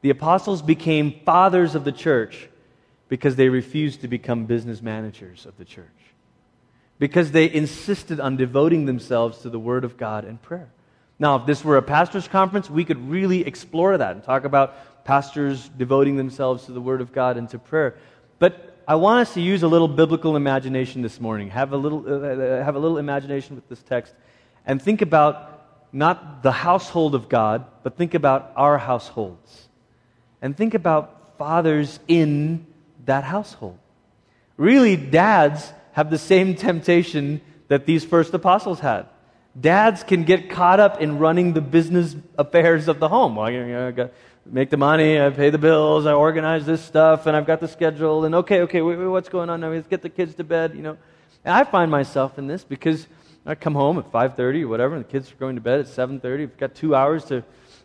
The 0.00 0.10
apostles 0.10 0.60
became 0.60 1.20
fathers 1.24 1.76
of 1.76 1.84
the 1.84 1.92
church 1.92 2.48
because 3.08 3.36
they 3.36 3.48
refused 3.48 4.02
to 4.02 4.08
become 4.08 4.44
business 4.44 4.82
managers 4.82 5.46
of 5.46 5.56
the 5.56 5.64
church. 5.64 5.86
Because 6.98 7.30
they 7.30 7.50
insisted 7.52 8.20
on 8.20 8.36
devoting 8.36 8.86
themselves 8.86 9.38
to 9.38 9.50
the 9.50 9.58
Word 9.58 9.84
of 9.84 9.96
God 9.96 10.24
and 10.24 10.40
prayer. 10.40 10.68
Now, 11.18 11.36
if 11.36 11.46
this 11.46 11.64
were 11.64 11.76
a 11.76 11.82
pastor's 11.82 12.28
conference, 12.28 12.68
we 12.68 12.84
could 12.84 13.08
really 13.08 13.46
explore 13.46 13.96
that 13.96 14.14
and 14.14 14.22
talk 14.22 14.44
about 14.44 15.04
pastors 15.04 15.68
devoting 15.68 16.16
themselves 16.16 16.66
to 16.66 16.72
the 16.72 16.80
Word 16.80 17.00
of 17.00 17.12
God 17.12 17.36
and 17.36 17.48
to 17.50 17.58
prayer. 17.58 17.96
But 18.38 18.76
I 18.86 18.94
want 18.96 19.20
us 19.20 19.34
to 19.34 19.40
use 19.40 19.62
a 19.62 19.68
little 19.68 19.88
biblical 19.88 20.36
imagination 20.36 21.02
this 21.02 21.20
morning. 21.20 21.50
Have 21.50 21.72
a 21.72 21.76
little, 21.76 22.04
uh, 22.06 22.64
have 22.64 22.74
a 22.74 22.78
little 22.78 22.98
imagination 22.98 23.56
with 23.56 23.68
this 23.68 23.82
text 23.82 24.14
and 24.66 24.80
think 24.80 25.02
about 25.02 25.54
not 25.92 26.42
the 26.42 26.52
household 26.52 27.14
of 27.14 27.28
God, 27.28 27.64
but 27.82 27.96
think 27.96 28.14
about 28.14 28.52
our 28.54 28.78
households. 28.78 29.68
And 30.42 30.56
think 30.56 30.74
about 30.74 31.38
fathers 31.38 31.98
in 32.06 32.66
that 33.08 33.24
household. 33.24 33.78
Really, 34.56 34.96
dads 34.96 35.72
have 35.92 36.10
the 36.10 36.18
same 36.18 36.54
temptation 36.54 37.40
that 37.68 37.84
these 37.84 38.04
first 38.04 38.32
apostles 38.32 38.80
had. 38.80 39.06
Dads 39.58 40.04
can 40.04 40.24
get 40.24 40.50
caught 40.50 40.78
up 40.78 41.00
in 41.00 41.18
running 41.18 41.52
the 41.52 41.60
business 41.60 42.14
affairs 42.38 42.86
of 42.86 43.00
the 43.00 43.08
home. 43.08 43.34
Well, 43.36 43.50
you 43.50 43.66
know, 43.66 44.10
make 44.46 44.70
the 44.70 44.76
money, 44.76 45.20
I 45.20 45.30
pay 45.30 45.50
the 45.50 45.58
bills, 45.58 46.06
I 46.06 46.12
organize 46.12 46.64
this 46.64 46.82
stuff, 46.82 47.26
and 47.26 47.36
I've 47.36 47.46
got 47.46 47.60
the 47.60 47.68
schedule, 47.68 48.24
and 48.24 48.34
okay, 48.36 48.60
okay, 48.62 48.82
wait, 48.82 48.96
wait, 48.96 49.06
what's 49.06 49.28
going 49.28 49.50
on 49.50 49.60
now? 49.60 49.70
Let's 49.70 49.88
get 49.88 50.02
the 50.02 50.08
kids 50.08 50.34
to 50.36 50.44
bed, 50.44 50.74
you 50.74 50.82
know. 50.82 50.96
And 51.44 51.54
I 51.54 51.64
find 51.64 51.90
myself 51.90 52.38
in 52.38 52.46
this 52.46 52.64
because 52.64 53.06
I 53.44 53.54
come 53.54 53.74
home 53.74 53.98
at 53.98 54.10
5.30 54.12 54.62
or 54.62 54.68
whatever, 54.68 54.94
and 54.94 55.04
the 55.04 55.08
kids 55.08 55.32
are 55.32 55.36
going 55.36 55.56
to 55.56 55.60
bed 55.60 55.80
at 55.80 55.86
7.30. 55.86 56.38
We've 56.38 56.56
got 56.56 56.74
two 56.74 56.94
hours 56.94 57.24
to, 57.26 57.42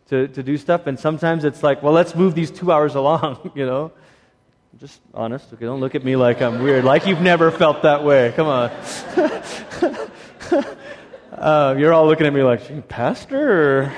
to, 0.10 0.28
to 0.28 0.44
do 0.44 0.58
stuff, 0.58 0.88
and 0.88 1.00
sometimes 1.00 1.44
it's 1.44 1.64
like, 1.64 1.82
well, 1.82 1.94
let's 1.94 2.14
move 2.16 2.36
these 2.36 2.52
two 2.52 2.72
hours 2.72 2.96
along, 3.02 3.52
you 3.56 3.66
know. 3.66 3.92
Just 4.84 5.00
honest, 5.14 5.54
okay? 5.54 5.64
Don't 5.64 5.80
look 5.80 5.96
at 5.96 6.04
me 6.04 6.18
like 6.18 6.42
I'm 6.42 6.62
weird, 6.62 6.84
like 6.84 7.08
you've 7.08 7.22
never 7.22 7.52
felt 7.52 7.84
that 7.84 8.04
way. 8.04 8.34
Come 8.36 8.48
on. 8.48 8.70
uh, 11.32 11.74
you're 11.78 11.94
all 11.94 12.06
looking 12.06 12.28
at 12.28 12.34
me 12.34 12.44
like, 12.44 12.90
pastor? 12.90 13.94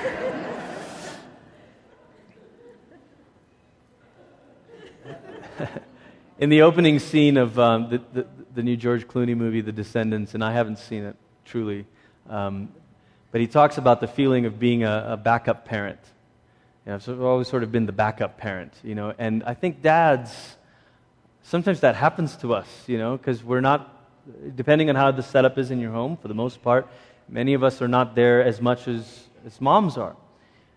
In 6.38 6.50
the 6.50 6.62
opening 6.62 7.00
scene 7.00 7.36
of 7.36 7.58
um, 7.58 7.90
the, 7.90 8.00
the, 8.12 8.24
the, 8.54 8.62
new 8.62 8.76
George 8.76 9.08
Clooney 9.08 9.36
movie, 9.36 9.62
The 9.62 9.72
Descendants, 9.72 10.34
and 10.34 10.44
I 10.44 10.52
haven't 10.52 10.78
seen 10.78 11.02
it 11.02 11.16
truly, 11.44 11.84
um, 12.30 12.68
but 13.32 13.40
he 13.40 13.48
talks 13.48 13.76
about 13.76 14.00
the 14.00 14.06
feeling 14.06 14.46
of 14.46 14.60
being 14.60 14.84
a, 14.84 15.04
a 15.08 15.16
backup 15.16 15.64
parent. 15.64 15.98
You 16.86 16.92
know, 16.92 17.00
so 17.00 17.12
I've 17.12 17.22
always 17.22 17.48
sort 17.48 17.64
of 17.64 17.72
been 17.72 17.86
the 17.86 17.92
backup 17.92 18.38
parent, 18.38 18.72
you 18.84 18.94
know, 18.94 19.12
and 19.18 19.42
I 19.42 19.54
think 19.54 19.82
dads, 19.82 20.56
sometimes 21.46 21.80
that 21.80 21.94
happens 21.94 22.36
to 22.36 22.54
us, 22.54 22.68
you 22.86 22.98
know, 22.98 23.16
because 23.16 23.42
we're 23.42 23.60
not, 23.60 23.92
depending 24.56 24.90
on 24.90 24.96
how 24.96 25.12
the 25.12 25.22
setup 25.22 25.58
is 25.58 25.70
in 25.70 25.78
your 25.78 25.92
home, 25.92 26.16
for 26.16 26.28
the 26.28 26.34
most 26.34 26.60
part, 26.62 26.88
many 27.28 27.54
of 27.54 27.62
us 27.62 27.80
are 27.80 27.88
not 27.88 28.14
there 28.14 28.42
as 28.42 28.60
much 28.60 28.88
as, 28.88 29.28
as 29.46 29.60
moms 29.60 29.96
are. 29.96 30.16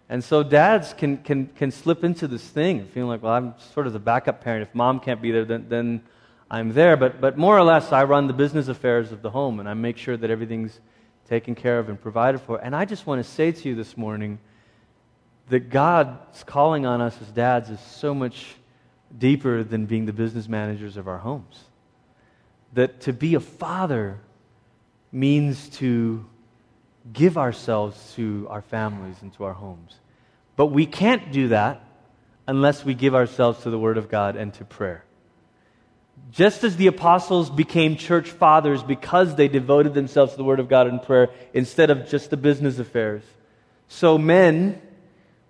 And 0.10 0.24
so 0.24 0.44
dads 0.44 0.94
can, 0.94 1.18
can, 1.18 1.48
can 1.48 1.72
slip 1.72 2.04
into 2.04 2.28
this 2.28 2.44
thing, 2.44 2.86
feeling 2.88 3.10
like, 3.10 3.24
well, 3.24 3.34
I'm 3.34 3.54
sort 3.74 3.88
of 3.88 3.94
the 3.94 4.00
backup 4.00 4.44
parent. 4.44 4.68
If 4.68 4.74
mom 4.74 5.00
can't 5.00 5.22
be 5.22 5.32
there, 5.32 5.46
then, 5.46 5.66
then 5.70 6.02
I'm 6.50 6.74
there. 6.74 6.98
But, 6.98 7.20
but 7.20 7.38
more 7.38 7.58
or 7.58 7.64
less, 7.64 7.92
I 7.92 8.04
run 8.04 8.28
the 8.28 8.34
business 8.34 8.68
affairs 8.68 9.12
of 9.12 9.22
the 9.22 9.30
home, 9.30 9.60
and 9.60 9.68
I 9.68 9.74
make 9.74 9.98
sure 9.98 10.18
that 10.18 10.30
everything's 10.30 10.80
taken 11.28 11.54
care 11.54 11.78
of 11.80 11.90
and 11.90 12.00
provided 12.00 12.42
for. 12.42 12.58
And 12.58 12.76
I 12.76 12.86
just 12.86 13.06
want 13.06 13.24
to 13.24 13.30
say 13.30 13.52
to 13.52 13.70
you 13.70 13.76
this 13.76 13.98
morning 13.98 14.40
that 15.50 15.70
God's 15.70 16.44
calling 16.44 16.86
on 16.86 17.02
us 17.02 17.16
as 17.22 17.28
dads 17.30 17.70
is 17.70 17.80
so 17.80 18.16
much 18.16 18.56
deeper 19.18 19.64
than 19.64 19.86
being 19.86 20.06
the 20.06 20.14
business 20.14 20.48
managers 20.48 20.98
of 20.98 21.08
our 21.08 21.18
homes. 21.18 21.64
that 22.74 23.02
to 23.02 23.14
be 23.14 23.34
a 23.34 23.40
father 23.40 24.20
means 25.12 25.70
to 25.70 26.26
give 27.12 27.38
ourselves 27.38 28.14
to 28.16 28.46
our 28.50 28.62
families 28.62 29.16
and 29.22 29.34
to 29.34 29.44
our 29.44 29.54
homes. 29.54 29.96
But 30.56 30.68
we 30.68 30.86
can't 30.86 31.32
do 31.32 31.48
that 31.48 31.82
unless 32.48 32.86
we 32.86 32.94
give 32.94 33.16
ourselves 33.16 33.64
to 33.64 33.70
the 33.70 33.80
Word 33.80 33.98
of 33.98 34.10
God 34.10 34.36
and 34.36 34.54
to 34.56 34.66
prayer. 34.66 35.04
Just 36.32 36.64
as 36.64 36.76
the 36.76 36.88
apostles 36.88 37.50
became 37.50 37.96
church 37.96 38.30
fathers 38.30 38.84
because 38.84 39.36
they 39.36 39.48
devoted 39.48 39.94
themselves 39.94 40.34
to 40.34 40.38
the 40.38 40.44
Word 40.44 40.60
of 40.60 40.68
God 40.68 40.88
and 40.88 41.02
prayer 41.02 41.30
instead 41.54 41.90
of 41.90 42.08
just 42.08 42.30
the 42.30 42.38
business 42.38 42.78
affairs, 42.78 43.24
so 43.88 44.18
men, 44.18 44.80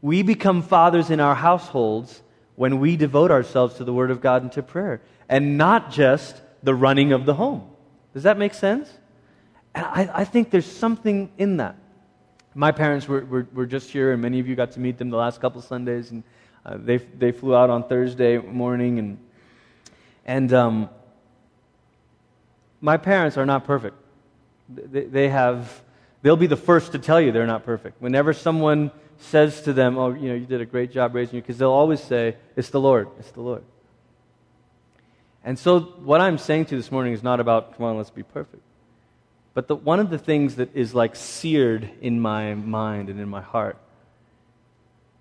we 0.01 0.23
become 0.23 0.61
fathers 0.61 1.09
in 1.09 1.19
our 1.19 1.35
households 1.35 2.21
when 2.59 2.81
we 2.81 2.97
devote 2.97 3.31
ourselves 3.31 3.75
to 3.75 3.85
the 3.85 3.93
Word 3.93 4.11
of 4.11 4.19
God 4.19 4.41
and 4.41 4.51
to 4.51 4.61
prayer, 4.61 4.99
and 5.29 5.57
not 5.57 5.91
just 5.91 6.41
the 6.61 6.75
running 6.75 7.13
of 7.13 7.25
the 7.25 7.33
home. 7.33 7.65
Does 8.13 8.23
that 8.23 8.37
make 8.37 8.53
sense? 8.53 8.91
And 9.73 9.85
I, 9.85 10.09
I 10.13 10.25
think 10.25 10.49
there's 10.49 10.69
something 10.69 11.31
in 11.37 11.55
that. 11.55 11.77
My 12.53 12.73
parents 12.73 13.07
were, 13.07 13.23
were, 13.23 13.47
were, 13.53 13.65
just 13.65 13.89
here, 13.91 14.11
and 14.11 14.21
many 14.21 14.41
of 14.41 14.47
you 14.49 14.57
got 14.57 14.71
to 14.71 14.81
meet 14.81 14.97
them 14.97 15.09
the 15.09 15.15
last 15.15 15.39
couple 15.39 15.61
Sundays, 15.61 16.11
and 16.11 16.21
uh, 16.65 16.75
they, 16.77 16.97
they 16.97 17.31
flew 17.31 17.55
out 17.55 17.69
on 17.69 17.87
Thursday 17.87 18.37
morning. 18.37 18.99
And, 18.99 19.17
and 20.25 20.51
um, 20.51 20.89
my 22.81 22.97
parents 22.97 23.37
are 23.37 23.45
not 23.45 23.63
perfect. 23.63 23.95
They, 24.67 25.05
they 25.05 25.29
have, 25.29 25.81
they'll 26.23 26.35
be 26.35 26.47
the 26.47 26.57
first 26.57 26.91
to 26.91 26.99
tell 26.99 27.21
you 27.21 27.31
they're 27.31 27.47
not 27.47 27.63
perfect. 27.63 28.01
Whenever 28.01 28.33
someone 28.33 28.91
says 29.19 29.61
to 29.61 29.73
them, 29.73 29.97
Oh, 29.97 30.13
you 30.13 30.29
know, 30.29 30.35
you 30.35 30.45
did 30.45 30.61
a 30.61 30.65
great 30.65 30.91
job 30.91 31.13
raising 31.13 31.35
you, 31.35 31.41
because 31.41 31.57
they'll 31.57 31.71
always 31.71 32.01
say, 32.01 32.35
It's 32.55 32.69
the 32.69 32.79
Lord, 32.79 33.07
it's 33.19 33.31
the 33.31 33.41
Lord. 33.41 33.63
And 35.43 35.57
so, 35.57 35.79
what 35.79 36.21
I'm 36.21 36.37
saying 36.37 36.65
to 36.65 36.75
you 36.75 36.81
this 36.81 36.91
morning 36.91 37.13
is 37.13 37.23
not 37.23 37.39
about, 37.39 37.77
come 37.77 37.85
on, 37.85 37.97
let's 37.97 38.09
be 38.09 38.23
perfect. 38.23 38.63
But 39.53 39.67
the, 39.67 39.75
one 39.75 39.99
of 39.99 40.09
the 40.09 40.17
things 40.17 40.55
that 40.55 40.75
is 40.75 40.93
like 40.93 41.15
seared 41.15 41.89
in 42.01 42.19
my 42.19 42.55
mind 42.55 43.09
and 43.09 43.19
in 43.19 43.29
my 43.29 43.41
heart 43.41 43.77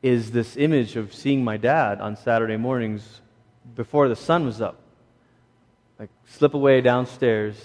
is 0.02 0.30
this 0.30 0.56
image 0.56 0.96
of 0.96 1.14
seeing 1.14 1.42
my 1.42 1.56
dad 1.56 2.00
on 2.00 2.16
Saturday 2.16 2.56
mornings 2.56 3.20
before 3.74 4.08
the 4.08 4.16
sun 4.16 4.44
was 4.44 4.60
up. 4.60 4.78
Like 5.98 6.10
slip 6.26 6.54
away 6.54 6.80
downstairs 6.80 7.56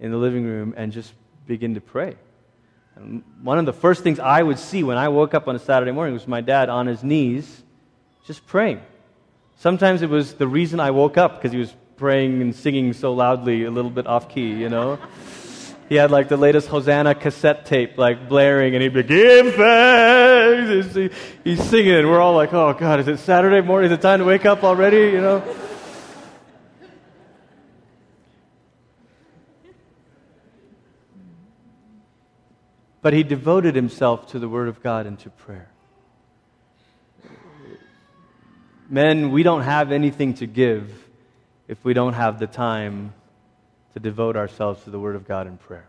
in 0.00 0.10
the 0.10 0.18
living 0.18 0.44
room 0.44 0.74
and 0.76 0.92
just 0.92 1.12
begin 1.46 1.74
to 1.74 1.80
pray. 1.80 2.16
And 2.96 3.22
one 3.42 3.58
of 3.58 3.66
the 3.66 3.72
first 3.72 4.02
things 4.02 4.18
I 4.18 4.42
would 4.42 4.58
see 4.58 4.82
when 4.82 4.96
I 4.96 5.08
woke 5.08 5.34
up 5.34 5.48
on 5.48 5.56
a 5.56 5.58
Saturday 5.58 5.92
morning 5.92 6.14
was 6.14 6.28
my 6.28 6.40
dad 6.40 6.68
on 6.68 6.86
his 6.86 7.02
knees 7.02 7.62
just 8.26 8.46
praying. 8.46 8.80
Sometimes 9.58 10.02
it 10.02 10.10
was 10.10 10.34
the 10.34 10.48
reason 10.48 10.80
I 10.80 10.90
woke 10.90 11.18
up 11.18 11.36
because 11.36 11.52
he 11.52 11.58
was 11.58 11.74
praying 11.96 12.40
and 12.40 12.54
singing 12.54 12.92
so 12.92 13.12
loudly, 13.12 13.64
a 13.64 13.70
little 13.70 13.90
bit 13.90 14.06
off 14.06 14.28
key, 14.28 14.52
you 14.52 14.68
know? 14.68 14.98
he 15.88 15.96
had 15.96 16.10
like 16.10 16.28
the 16.28 16.36
latest 16.36 16.68
Hosanna 16.68 17.14
cassette 17.14 17.66
tape 17.66 17.98
like 17.98 18.28
blaring, 18.28 18.74
and 18.74 18.82
he'd 18.82 18.94
be 18.94 19.02
give 19.02 19.54
thanks. 19.54 20.94
He's 21.44 21.62
singing, 21.62 21.94
and 21.94 22.08
we're 22.08 22.20
all 22.20 22.34
like, 22.34 22.52
oh 22.52 22.72
God, 22.72 23.00
is 23.00 23.08
it 23.08 23.18
Saturday 23.18 23.60
morning? 23.60 23.90
Is 23.90 23.98
it 23.98 24.00
time 24.00 24.20
to 24.20 24.24
wake 24.24 24.46
up 24.46 24.64
already? 24.64 25.12
You 25.12 25.20
know. 25.20 25.56
But 33.04 33.12
he 33.12 33.22
devoted 33.22 33.74
himself 33.74 34.28
to 34.28 34.38
the 34.38 34.48
Word 34.48 34.66
of 34.66 34.82
God 34.82 35.04
and 35.04 35.18
to 35.18 35.28
prayer. 35.28 35.68
Men, 38.88 39.30
we 39.30 39.42
don't 39.42 39.60
have 39.60 39.92
anything 39.92 40.32
to 40.36 40.46
give 40.46 40.90
if 41.68 41.84
we 41.84 41.92
don't 41.92 42.14
have 42.14 42.38
the 42.38 42.46
time 42.46 43.12
to 43.92 44.00
devote 44.00 44.38
ourselves 44.38 44.84
to 44.84 44.90
the 44.90 44.98
Word 44.98 45.16
of 45.16 45.28
God 45.28 45.46
in 45.46 45.58
prayer. 45.58 45.86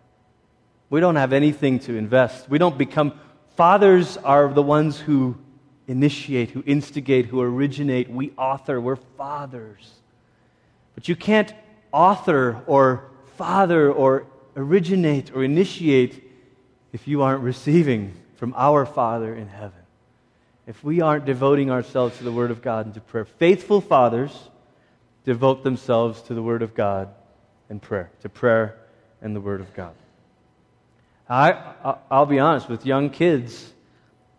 We 0.89 0.99
don't 0.99 1.15
have 1.15 1.31
anything 1.31 1.79
to 1.79 1.95
invest. 1.95 2.49
We 2.49 2.57
don't 2.57 2.77
become. 2.77 3.17
Fathers 3.55 4.17
are 4.17 4.53
the 4.53 4.61
ones 4.61 4.99
who 4.99 5.37
initiate, 5.87 6.49
who 6.49 6.63
instigate, 6.65 7.27
who 7.27 7.39
originate. 7.39 8.09
We 8.09 8.33
author. 8.37 8.81
We're 8.81 8.97
fathers. 8.97 9.89
But 10.95 11.07
you 11.07 11.15
can't 11.15 11.53
author 11.93 12.61
or 12.67 13.05
father 13.37 13.89
or 13.89 14.27
originate 14.57 15.33
or 15.33 15.45
initiate 15.45 16.24
if 16.95 17.09
you 17.09 17.23
aren't 17.23 17.43
receiving 17.43 18.13
from 18.37 18.53
our 18.55 18.85
Father 18.85 19.35
in 19.35 19.49
heaven. 19.49 19.83
If 20.65 20.81
we 20.81 21.01
aren't 21.01 21.25
devoting 21.25 21.69
ourselves 21.69 22.17
to 22.19 22.23
the 22.23 22.31
Word 22.31 22.51
of 22.51 22.61
God 22.61 22.85
and 22.85 22.95
to 22.95 23.01
prayer. 23.01 23.25
Faithful 23.25 23.81
fathers 23.81 24.31
devote 25.25 25.61
themselves 25.61 26.21
to 26.21 26.33
the 26.33 26.41
Word 26.41 26.61
of 26.61 26.73
God 26.73 27.09
and 27.69 27.81
prayer, 27.81 28.11
to 28.21 28.29
prayer 28.29 28.77
and 29.21 29.35
the 29.35 29.41
Word 29.41 29.59
of 29.59 29.73
God. 29.73 29.93
I, 31.27 31.97
I'll 32.09 32.25
be 32.25 32.39
honest, 32.39 32.69
with 32.69 32.85
young 32.85 33.09
kids, 33.09 33.73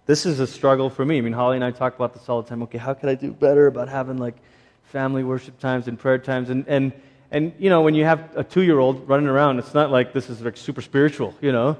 this 0.06 0.24
is 0.24 0.40
a 0.40 0.46
struggle 0.46 0.88
for 0.88 1.04
me. 1.04 1.18
I 1.18 1.20
mean, 1.20 1.34
Holly 1.34 1.56
and 1.56 1.64
I 1.64 1.72
talk 1.72 1.94
about 1.94 2.14
this 2.14 2.26
all 2.26 2.40
the 2.40 2.48
time. 2.48 2.62
Okay, 2.62 2.78
how 2.78 2.94
can 2.94 3.10
I 3.10 3.16
do 3.16 3.32
better 3.32 3.66
about 3.66 3.90
having 3.90 4.16
like 4.16 4.36
family 4.84 5.24
worship 5.24 5.58
times 5.60 5.88
and 5.88 5.98
prayer 5.98 6.16
times? 6.16 6.48
And, 6.48 6.64
and, 6.68 6.94
and 7.30 7.52
you 7.58 7.68
know, 7.68 7.82
when 7.82 7.94
you 7.94 8.04
have 8.04 8.34
a 8.34 8.42
two 8.42 8.62
year 8.62 8.78
old 8.78 9.06
running 9.06 9.28
around, 9.28 9.58
it's 9.58 9.74
not 9.74 9.90
like 9.90 10.14
this 10.14 10.30
is 10.30 10.40
like 10.40 10.56
super 10.56 10.80
spiritual, 10.80 11.34
you 11.42 11.52
know? 11.52 11.76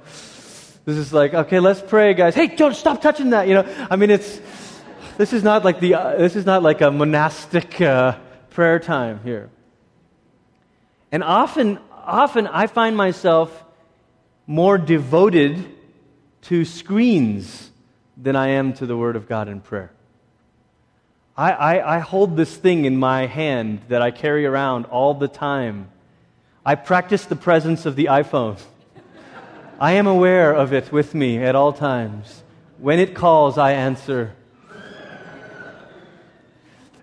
This 0.86 0.98
is 0.98 1.12
like, 1.12 1.34
okay, 1.34 1.58
let's 1.58 1.82
pray, 1.82 2.14
guys. 2.14 2.36
Hey, 2.36 2.46
don't 2.46 2.76
stop 2.76 3.02
touching 3.02 3.30
that, 3.30 3.48
you 3.48 3.54
know? 3.54 3.86
I 3.90 3.96
mean, 3.96 4.08
it's, 4.08 4.40
this 5.18 5.32
is 5.32 5.42
not 5.42 5.64
like 5.64 5.80
the, 5.80 5.94
uh, 5.94 6.16
this 6.16 6.36
is 6.36 6.46
not 6.46 6.62
like 6.62 6.80
a 6.80 6.92
monastic 6.92 7.80
uh, 7.80 8.16
prayer 8.50 8.78
time 8.78 9.18
here. 9.24 9.50
And 11.10 11.24
often, 11.24 11.80
often 11.90 12.46
I 12.46 12.68
find 12.68 12.96
myself 12.96 13.64
more 14.46 14.78
devoted 14.78 15.64
to 16.42 16.64
screens 16.64 17.68
than 18.16 18.36
I 18.36 18.50
am 18.50 18.72
to 18.74 18.86
the 18.86 18.96
Word 18.96 19.16
of 19.16 19.28
God 19.28 19.48
in 19.48 19.60
prayer. 19.60 19.90
I, 21.36 21.50
I, 21.50 21.96
I, 21.96 21.98
hold 21.98 22.36
this 22.36 22.56
thing 22.56 22.84
in 22.84 22.96
my 22.96 23.26
hand 23.26 23.80
that 23.88 24.02
I 24.02 24.12
carry 24.12 24.46
around 24.46 24.84
all 24.86 25.14
the 25.14 25.26
time. 25.26 25.90
I 26.64 26.76
practice 26.76 27.24
the 27.24 27.34
presence 27.34 27.86
of 27.86 27.96
the 27.96 28.04
iPhone. 28.04 28.60
I 29.78 29.92
am 29.92 30.06
aware 30.06 30.54
of 30.54 30.72
it 30.72 30.90
with 30.90 31.14
me 31.14 31.36
at 31.38 31.54
all 31.54 31.72
times. 31.72 32.42
When 32.78 32.98
it 32.98 33.14
calls, 33.14 33.58
I 33.58 33.72
answer 33.72 34.34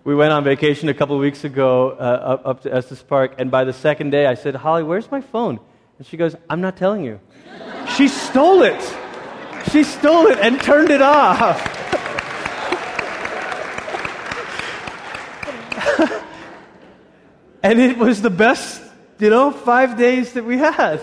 we 0.03 0.15
went 0.15 0.33
on 0.33 0.43
vacation 0.43 0.89
a 0.89 0.93
couple 0.93 1.17
weeks 1.17 1.45
ago 1.45 1.91
uh, 1.91 1.93
up, 2.33 2.45
up 2.45 2.61
to 2.63 2.73
Estes 2.73 3.01
Park, 3.01 3.35
and 3.37 3.49
by 3.49 3.63
the 3.63 3.71
second 3.71 4.09
day, 4.09 4.25
I 4.25 4.33
said, 4.33 4.53
Holly, 4.53 4.83
where's 4.83 5.09
my 5.09 5.21
phone? 5.21 5.61
And 5.97 6.05
she 6.05 6.17
goes, 6.17 6.35
I'm 6.49 6.59
not 6.59 6.75
telling 6.75 7.05
you. 7.05 7.21
she 7.95 8.09
stole 8.09 8.63
it. 8.63 8.81
She 9.71 9.83
stole 9.83 10.27
it 10.27 10.39
and 10.39 10.59
turned 10.61 10.89
it 10.89 11.01
off. 11.01 11.61
and 17.63 17.79
it 17.79 17.97
was 17.97 18.21
the 18.21 18.29
best, 18.29 18.81
you 19.19 19.29
know, 19.29 19.51
five 19.51 19.97
days 19.97 20.33
that 20.33 20.43
we 20.43 20.57
had. 20.57 21.01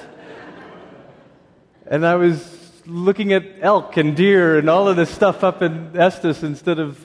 And 1.92 2.06
I 2.06 2.14
was 2.14 2.56
looking 2.86 3.32
at 3.32 3.44
elk 3.60 3.96
and 3.96 4.16
deer 4.16 4.56
and 4.56 4.70
all 4.70 4.88
of 4.88 4.94
this 4.94 5.10
stuff 5.10 5.42
up 5.42 5.60
in 5.60 5.98
Estes 5.98 6.44
instead 6.44 6.78
of 6.78 7.04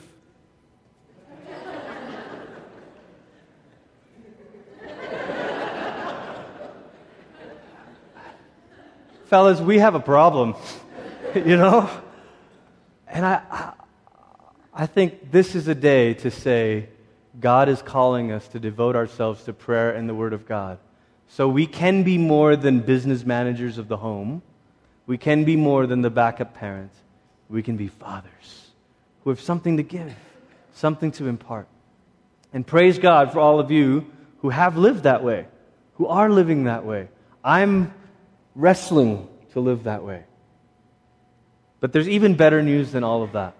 fellas, 9.24 9.60
we 9.60 9.78
have 9.78 9.96
a 9.96 10.00
problem, 10.00 10.54
you 11.34 11.56
know? 11.56 11.90
And 13.08 13.26
I, 13.26 13.72
I 14.72 14.86
think 14.86 15.32
this 15.32 15.56
is 15.56 15.66
a 15.66 15.74
day 15.74 16.14
to 16.14 16.30
say, 16.30 16.90
God 17.40 17.68
is 17.68 17.82
calling 17.82 18.30
us 18.30 18.46
to 18.48 18.60
devote 18.60 18.94
ourselves 18.94 19.42
to 19.46 19.52
prayer 19.52 19.90
and 19.90 20.08
the 20.08 20.14
Word 20.14 20.32
of 20.32 20.46
God. 20.46 20.78
So 21.26 21.48
we 21.48 21.66
can 21.66 22.04
be 22.04 22.18
more 22.18 22.54
than 22.54 22.78
business 22.78 23.24
managers 23.24 23.78
of 23.78 23.88
the 23.88 23.96
home. 23.96 24.42
We 25.06 25.18
can 25.18 25.44
be 25.44 25.56
more 25.56 25.86
than 25.86 26.02
the 26.02 26.10
backup 26.10 26.54
parents. 26.54 26.96
We 27.48 27.62
can 27.62 27.76
be 27.76 27.88
fathers 27.88 28.70
who 29.22 29.30
have 29.30 29.40
something 29.40 29.76
to 29.76 29.82
give, 29.82 30.14
something 30.74 31.12
to 31.12 31.26
impart. 31.28 31.68
And 32.52 32.66
praise 32.66 32.98
God 32.98 33.32
for 33.32 33.40
all 33.40 33.60
of 33.60 33.70
you 33.70 34.06
who 34.38 34.50
have 34.50 34.76
lived 34.76 35.04
that 35.04 35.22
way, 35.22 35.46
who 35.94 36.06
are 36.06 36.30
living 36.30 36.64
that 36.64 36.84
way. 36.84 37.08
I'm 37.44 37.92
wrestling 38.54 39.28
to 39.52 39.60
live 39.60 39.84
that 39.84 40.02
way. 40.04 40.24
But 41.80 41.92
there's 41.92 42.08
even 42.08 42.34
better 42.34 42.62
news 42.62 42.92
than 42.92 43.04
all 43.04 43.22
of 43.22 43.32
that. 43.32 43.54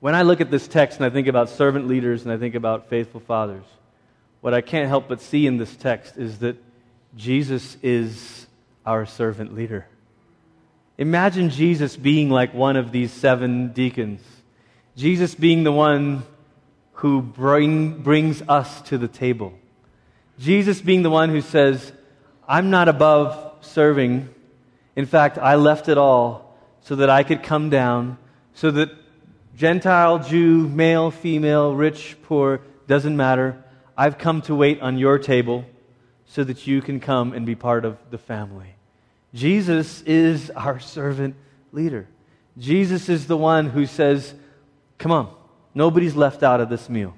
When 0.00 0.14
I 0.14 0.22
look 0.22 0.40
at 0.40 0.50
this 0.50 0.68
text 0.68 0.98
and 0.98 1.06
I 1.06 1.10
think 1.10 1.26
about 1.26 1.48
servant 1.48 1.88
leaders 1.88 2.22
and 2.22 2.32
I 2.32 2.36
think 2.36 2.54
about 2.54 2.88
faithful 2.88 3.20
fathers, 3.20 3.64
what 4.40 4.54
I 4.54 4.60
can't 4.60 4.88
help 4.88 5.08
but 5.08 5.20
see 5.20 5.46
in 5.46 5.56
this 5.56 5.74
text 5.74 6.16
is 6.16 6.38
that 6.38 6.56
Jesus 7.16 7.76
is 7.82 8.46
our 8.86 9.06
servant 9.06 9.54
leader. 9.54 9.86
Imagine 10.98 11.50
Jesus 11.50 11.96
being 11.96 12.28
like 12.28 12.52
one 12.52 12.76
of 12.76 12.90
these 12.90 13.12
seven 13.12 13.72
deacons. 13.72 14.20
Jesus 14.96 15.32
being 15.32 15.62
the 15.62 15.72
one 15.72 16.24
who 16.94 17.22
bring, 17.22 18.02
brings 18.02 18.42
us 18.48 18.82
to 18.82 18.98
the 18.98 19.06
table. 19.06 19.54
Jesus 20.40 20.80
being 20.80 21.04
the 21.04 21.10
one 21.10 21.30
who 21.30 21.40
says, 21.40 21.92
I'm 22.48 22.70
not 22.70 22.88
above 22.88 23.54
serving. 23.60 24.28
In 24.96 25.06
fact, 25.06 25.38
I 25.38 25.54
left 25.54 25.88
it 25.88 25.98
all 25.98 26.58
so 26.80 26.96
that 26.96 27.08
I 27.08 27.22
could 27.22 27.44
come 27.44 27.70
down, 27.70 28.18
so 28.54 28.72
that 28.72 28.90
Gentile, 29.56 30.18
Jew, 30.18 30.68
male, 30.68 31.12
female, 31.12 31.76
rich, 31.76 32.16
poor, 32.24 32.60
doesn't 32.88 33.16
matter. 33.16 33.62
I've 33.96 34.18
come 34.18 34.42
to 34.42 34.54
wait 34.54 34.80
on 34.80 34.98
your 34.98 35.18
table 35.18 35.64
so 36.26 36.42
that 36.42 36.66
you 36.66 36.82
can 36.82 36.98
come 36.98 37.32
and 37.32 37.46
be 37.46 37.54
part 37.54 37.84
of 37.84 37.98
the 38.10 38.18
family. 38.18 38.74
Jesus 39.34 40.02
is 40.02 40.50
our 40.50 40.80
servant 40.80 41.36
leader. 41.72 42.08
Jesus 42.56 43.08
is 43.08 43.26
the 43.26 43.36
one 43.36 43.70
who 43.70 43.86
says, 43.86 44.34
Come 44.98 45.12
on, 45.12 45.32
nobody's 45.74 46.16
left 46.16 46.42
out 46.42 46.60
of 46.60 46.68
this 46.68 46.88
meal. 46.88 47.14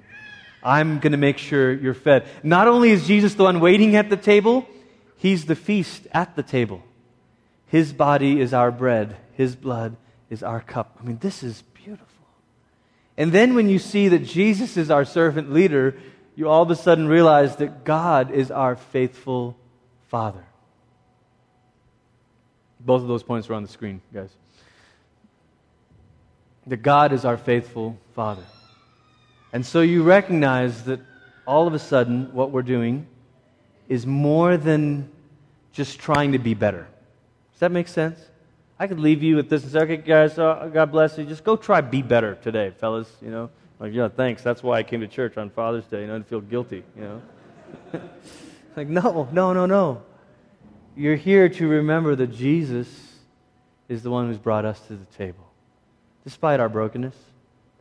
I'm 0.63 0.99
going 0.99 1.13
to 1.13 1.17
make 1.17 1.39
sure 1.39 1.73
you're 1.73 1.95
fed. 1.95 2.27
Not 2.43 2.67
only 2.67 2.91
is 2.91 3.07
Jesus 3.07 3.33
the 3.33 3.43
one 3.43 3.59
waiting 3.59 3.95
at 3.95 4.09
the 4.09 4.17
table, 4.17 4.67
he's 5.17 5.45
the 5.45 5.55
feast 5.55 6.05
at 6.11 6.35
the 6.35 6.43
table. 6.43 6.83
His 7.65 7.93
body 7.93 8.39
is 8.39 8.53
our 8.53 8.71
bread, 8.71 9.15
his 9.33 9.55
blood 9.55 9.95
is 10.29 10.43
our 10.43 10.59
cup. 10.59 10.97
I 10.99 11.05
mean, 11.05 11.17
this 11.19 11.41
is 11.41 11.63
beautiful. 11.73 12.07
And 13.17 13.31
then 13.31 13.55
when 13.55 13.69
you 13.69 13.79
see 13.79 14.09
that 14.09 14.25
Jesus 14.25 14.77
is 14.77 14.91
our 14.91 15.05
servant 15.05 15.51
leader, 15.51 15.97
you 16.35 16.47
all 16.47 16.63
of 16.63 16.69
a 16.69 16.75
sudden 16.75 17.07
realize 17.07 17.55
that 17.57 17.83
God 17.83 18.31
is 18.31 18.51
our 18.51 18.75
faithful 18.75 19.57
Father. 20.09 20.43
Both 22.85 23.01
of 23.01 23.07
those 23.07 23.23
points 23.23 23.49
are 23.49 23.53
on 23.53 23.63
the 23.63 23.69
screen, 23.69 24.01
guys. 24.13 24.29
That 26.67 26.77
God 26.77 27.11
is 27.11 27.25
our 27.25 27.37
faithful 27.37 27.97
Father. 28.13 28.43
And 29.53 29.65
so 29.65 29.81
you 29.81 30.03
recognize 30.03 30.83
that 30.83 30.99
all 31.45 31.67
of 31.67 31.73
a 31.73 31.79
sudden 31.79 32.33
what 32.33 32.51
we're 32.51 32.61
doing 32.61 33.07
is 33.89 34.05
more 34.05 34.57
than 34.57 35.09
just 35.73 35.99
trying 35.99 36.31
to 36.31 36.39
be 36.39 36.53
better. 36.53 36.87
Does 37.51 37.59
that 37.59 37.71
make 37.71 37.87
sense? 37.87 38.19
I 38.79 38.87
could 38.87 38.99
leave 38.99 39.21
you 39.21 39.35
with 39.35 39.49
this 39.49 39.63
and 39.63 39.71
say, 39.71 39.79
okay, 39.79 39.97
guys, 39.97 40.39
uh, 40.39 40.69
God 40.73 40.91
bless 40.91 41.17
you. 41.17 41.25
Just 41.25 41.43
go 41.43 41.55
try 41.55 41.81
be 41.81 42.01
better 42.01 42.35
today, 42.35 42.71
fellas. 42.79 43.07
You 43.21 43.29
know, 43.29 43.49
like, 43.79 43.93
yeah, 43.93 44.07
thanks. 44.07 44.41
That's 44.41 44.63
why 44.63 44.79
I 44.79 44.83
came 44.83 45.01
to 45.01 45.07
church 45.07 45.37
on 45.37 45.49
Father's 45.49 45.85
Day. 45.85 46.01
You 46.01 46.07
know, 46.07 46.13
I 46.13 46.17
didn't 46.17 46.29
feel 46.29 46.41
guilty. 46.41 46.83
You 46.95 47.01
know, 47.01 47.21
like 48.75 48.87
no, 48.87 49.29
no, 49.31 49.53
no, 49.53 49.65
no. 49.65 50.01
You're 50.95 51.15
here 51.15 51.49
to 51.49 51.67
remember 51.67 52.15
that 52.15 52.33
Jesus 52.33 52.87
is 53.87 54.03
the 54.03 54.11
one 54.11 54.27
who's 54.27 54.37
brought 54.37 54.65
us 54.65 54.79
to 54.87 54.95
the 54.95 55.05
table, 55.17 55.47
despite 56.23 56.59
our 56.59 56.69
brokenness, 56.69 57.15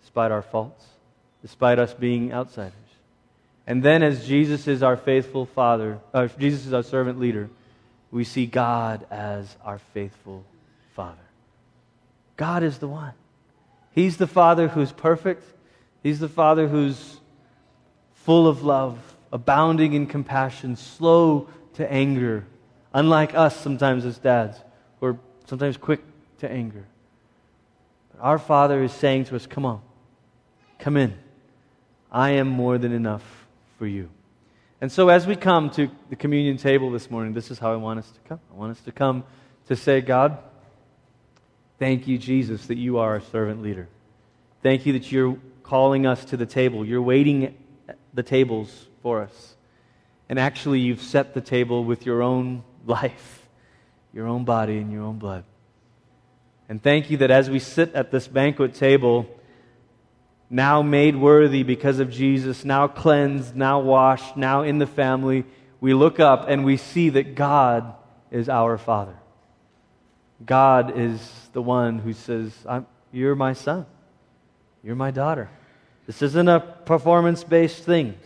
despite 0.00 0.32
our 0.32 0.42
faults 0.42 0.84
despite 1.42 1.78
us 1.78 1.94
being 1.94 2.32
outsiders. 2.32 2.74
And 3.66 3.82
then, 3.82 4.02
as 4.02 4.26
Jesus 4.26 4.66
is 4.66 4.82
our 4.82 4.96
faithful 4.96 5.46
Father, 5.46 5.98
uh, 6.12 6.28
Jesus 6.38 6.66
is 6.66 6.72
our 6.72 6.82
servant 6.82 7.20
leader, 7.20 7.48
we 8.10 8.24
see 8.24 8.46
God 8.46 9.06
as 9.10 9.56
our 9.64 9.78
faithful 9.78 10.44
Father. 10.94 11.16
God 12.36 12.62
is 12.62 12.78
the 12.78 12.88
one. 12.88 13.12
He's 13.92 14.16
the 14.16 14.26
Father 14.26 14.68
who's 14.68 14.92
perfect, 14.92 15.44
He's 16.02 16.18
the 16.18 16.28
Father 16.28 16.66
who's 16.66 17.18
full 18.14 18.48
of 18.48 18.62
love, 18.62 18.98
abounding 19.32 19.92
in 19.92 20.06
compassion, 20.06 20.76
slow 20.76 21.48
to 21.74 21.90
anger, 21.90 22.44
unlike 22.92 23.34
us 23.34 23.56
sometimes 23.56 24.04
as 24.04 24.18
dads, 24.18 24.58
who 24.98 25.06
are 25.06 25.18
sometimes 25.46 25.76
quick 25.76 26.00
to 26.38 26.50
anger. 26.50 26.84
But 28.12 28.22
our 28.22 28.38
Father 28.38 28.82
is 28.82 28.92
saying 28.92 29.24
to 29.26 29.36
us, 29.36 29.46
Come 29.46 29.64
on, 29.64 29.80
come 30.78 30.96
in. 30.96 31.14
I 32.10 32.30
am 32.30 32.48
more 32.48 32.78
than 32.78 32.92
enough 32.92 33.46
for 33.78 33.86
you. 33.86 34.08
And 34.80 34.90
so, 34.90 35.10
as 35.10 35.26
we 35.26 35.36
come 35.36 35.70
to 35.70 35.90
the 36.08 36.16
communion 36.16 36.56
table 36.56 36.90
this 36.90 37.10
morning, 37.10 37.34
this 37.34 37.50
is 37.50 37.58
how 37.58 37.72
I 37.72 37.76
want 37.76 37.98
us 37.98 38.10
to 38.10 38.20
come. 38.28 38.40
I 38.50 38.56
want 38.56 38.72
us 38.72 38.80
to 38.84 38.92
come 38.92 39.24
to 39.68 39.76
say, 39.76 40.00
God, 40.00 40.38
thank 41.78 42.08
you, 42.08 42.16
Jesus, 42.18 42.66
that 42.66 42.78
you 42.78 42.98
are 42.98 43.10
our 43.10 43.20
servant 43.20 43.62
leader. 43.62 43.88
Thank 44.62 44.86
you 44.86 44.94
that 44.94 45.12
you're 45.12 45.38
calling 45.62 46.06
us 46.06 46.24
to 46.26 46.36
the 46.36 46.46
table. 46.46 46.84
You're 46.84 47.02
waiting 47.02 47.54
the 48.14 48.22
tables 48.22 48.88
for 49.02 49.22
us. 49.22 49.54
And 50.28 50.38
actually, 50.38 50.80
you've 50.80 51.02
set 51.02 51.34
the 51.34 51.40
table 51.40 51.84
with 51.84 52.06
your 52.06 52.22
own 52.22 52.64
life, 52.90 53.48
your 54.12 54.26
own 54.26 54.44
body, 54.44 54.78
and 54.78 54.92
your 54.92 55.02
own 55.02 55.18
blood. 55.18 55.44
And 56.68 56.82
thank 56.82 57.10
you 57.10 57.16
that 57.18 57.30
as 57.30 57.50
we 57.50 57.58
sit 57.58 57.94
at 57.94 58.10
this 58.10 58.28
banquet 58.28 58.74
table, 58.74 59.26
now 60.48 60.82
made 60.82 61.16
worthy 61.16 61.62
because 61.62 62.00
of 62.00 62.10
Jesus, 62.10 62.64
now 62.64 62.88
cleansed, 62.88 63.56
now 63.56 63.80
washed, 63.80 64.36
now 64.36 64.62
in 64.62 64.78
the 64.78 64.86
family, 64.86 65.44
we 65.80 65.94
look 65.94 66.20
up 66.20 66.48
and 66.48 66.64
we 66.64 66.76
see 66.76 67.08
that 67.10 67.34
God 67.34 67.94
is 68.30 68.48
our 68.48 68.76
Father. 68.76 69.16
God 70.44 70.98
is 70.98 71.20
the 71.52 71.62
one 71.62 71.98
who 71.98 72.12
says, 72.12 72.52
You're 73.12 73.34
my 73.34 73.52
son. 73.52 73.86
You're 74.82 74.96
my 74.96 75.10
daughter. 75.10 75.50
This 76.06 76.22
isn't 76.22 76.48
a 76.48 76.60
performance 76.60 77.44
based 77.44 77.84
thing. 77.84 78.18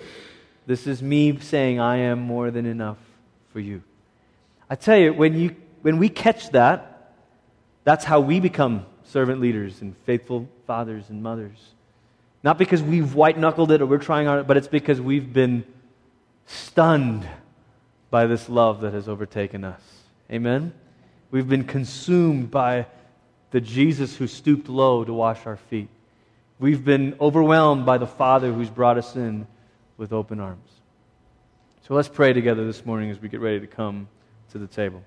This 0.67 0.87
is 0.87 1.03
me 1.03 1.39
saying, 1.41 1.81
I 1.81 1.97
am 1.97 2.21
more 2.21 2.51
than 2.51 2.67
enough 2.67 2.99
for 3.53 3.61
you. 3.61 3.83
I 4.69 4.77
tell 4.77 4.97
you, 4.97 5.13
when, 5.13 5.39
you, 5.39 5.57
when 5.83 5.99
we 5.99 6.09
catch 6.09 6.51
that, 6.51 7.13
that's 7.85 8.05
how 8.05 8.21
we 8.21 8.41
become 8.41 8.87
servant 9.05 9.41
leaders 9.41 9.83
and 9.83 9.97
faithful 9.99 10.49
fathers 10.67 11.11
and 11.11 11.23
mothers. 11.23 11.59
Not 12.43 12.59
because 12.59 12.83
we've 12.83 13.15
white 13.15 13.39
knuckled 13.39 13.71
it 13.71 13.81
or 13.81 13.87
we're 13.87 13.99
trying 13.99 14.27
on 14.27 14.39
it, 14.39 14.47
but 14.47 14.57
it's 14.57 14.69
because 14.69 15.01
we've 15.01 15.33
been 15.33 15.65
stunned 16.47 17.29
by 18.11 18.27
this 18.27 18.49
love 18.49 18.81
that 18.83 18.93
has 18.93 19.09
overtaken 19.09 19.65
us. 19.65 19.81
Amen? 20.31 20.73
We've 21.31 21.49
been 21.49 21.65
consumed 21.65 22.51
by 22.51 22.87
the 23.51 23.61
Jesus 23.61 24.17
who 24.17 24.27
stooped 24.27 24.69
low 24.69 25.05
to 25.05 25.13
wash 25.13 25.47
our 25.47 25.57
feet. 25.57 25.89
We've 26.59 26.85
been 26.85 27.17
overwhelmed 27.21 27.85
by 27.85 27.99
the 27.99 28.07
Father 28.07 28.53
who's 28.53 28.71
brought 28.71 28.99
us 28.99 29.17
in 29.17 29.47
with 29.97 30.13
open 30.13 30.41
arms. 30.41 30.71
So 31.87 31.95
let's 31.95 32.09
pray 32.09 32.33
together 32.33 32.65
this 32.67 32.87
morning 32.87 33.11
as 33.11 33.21
we 33.21 33.29
get 33.29 33.41
ready 33.41 33.61
to 33.61 33.67
come 33.67 34.09
to 34.55 34.59
the 34.61 34.69
table. 34.69 35.03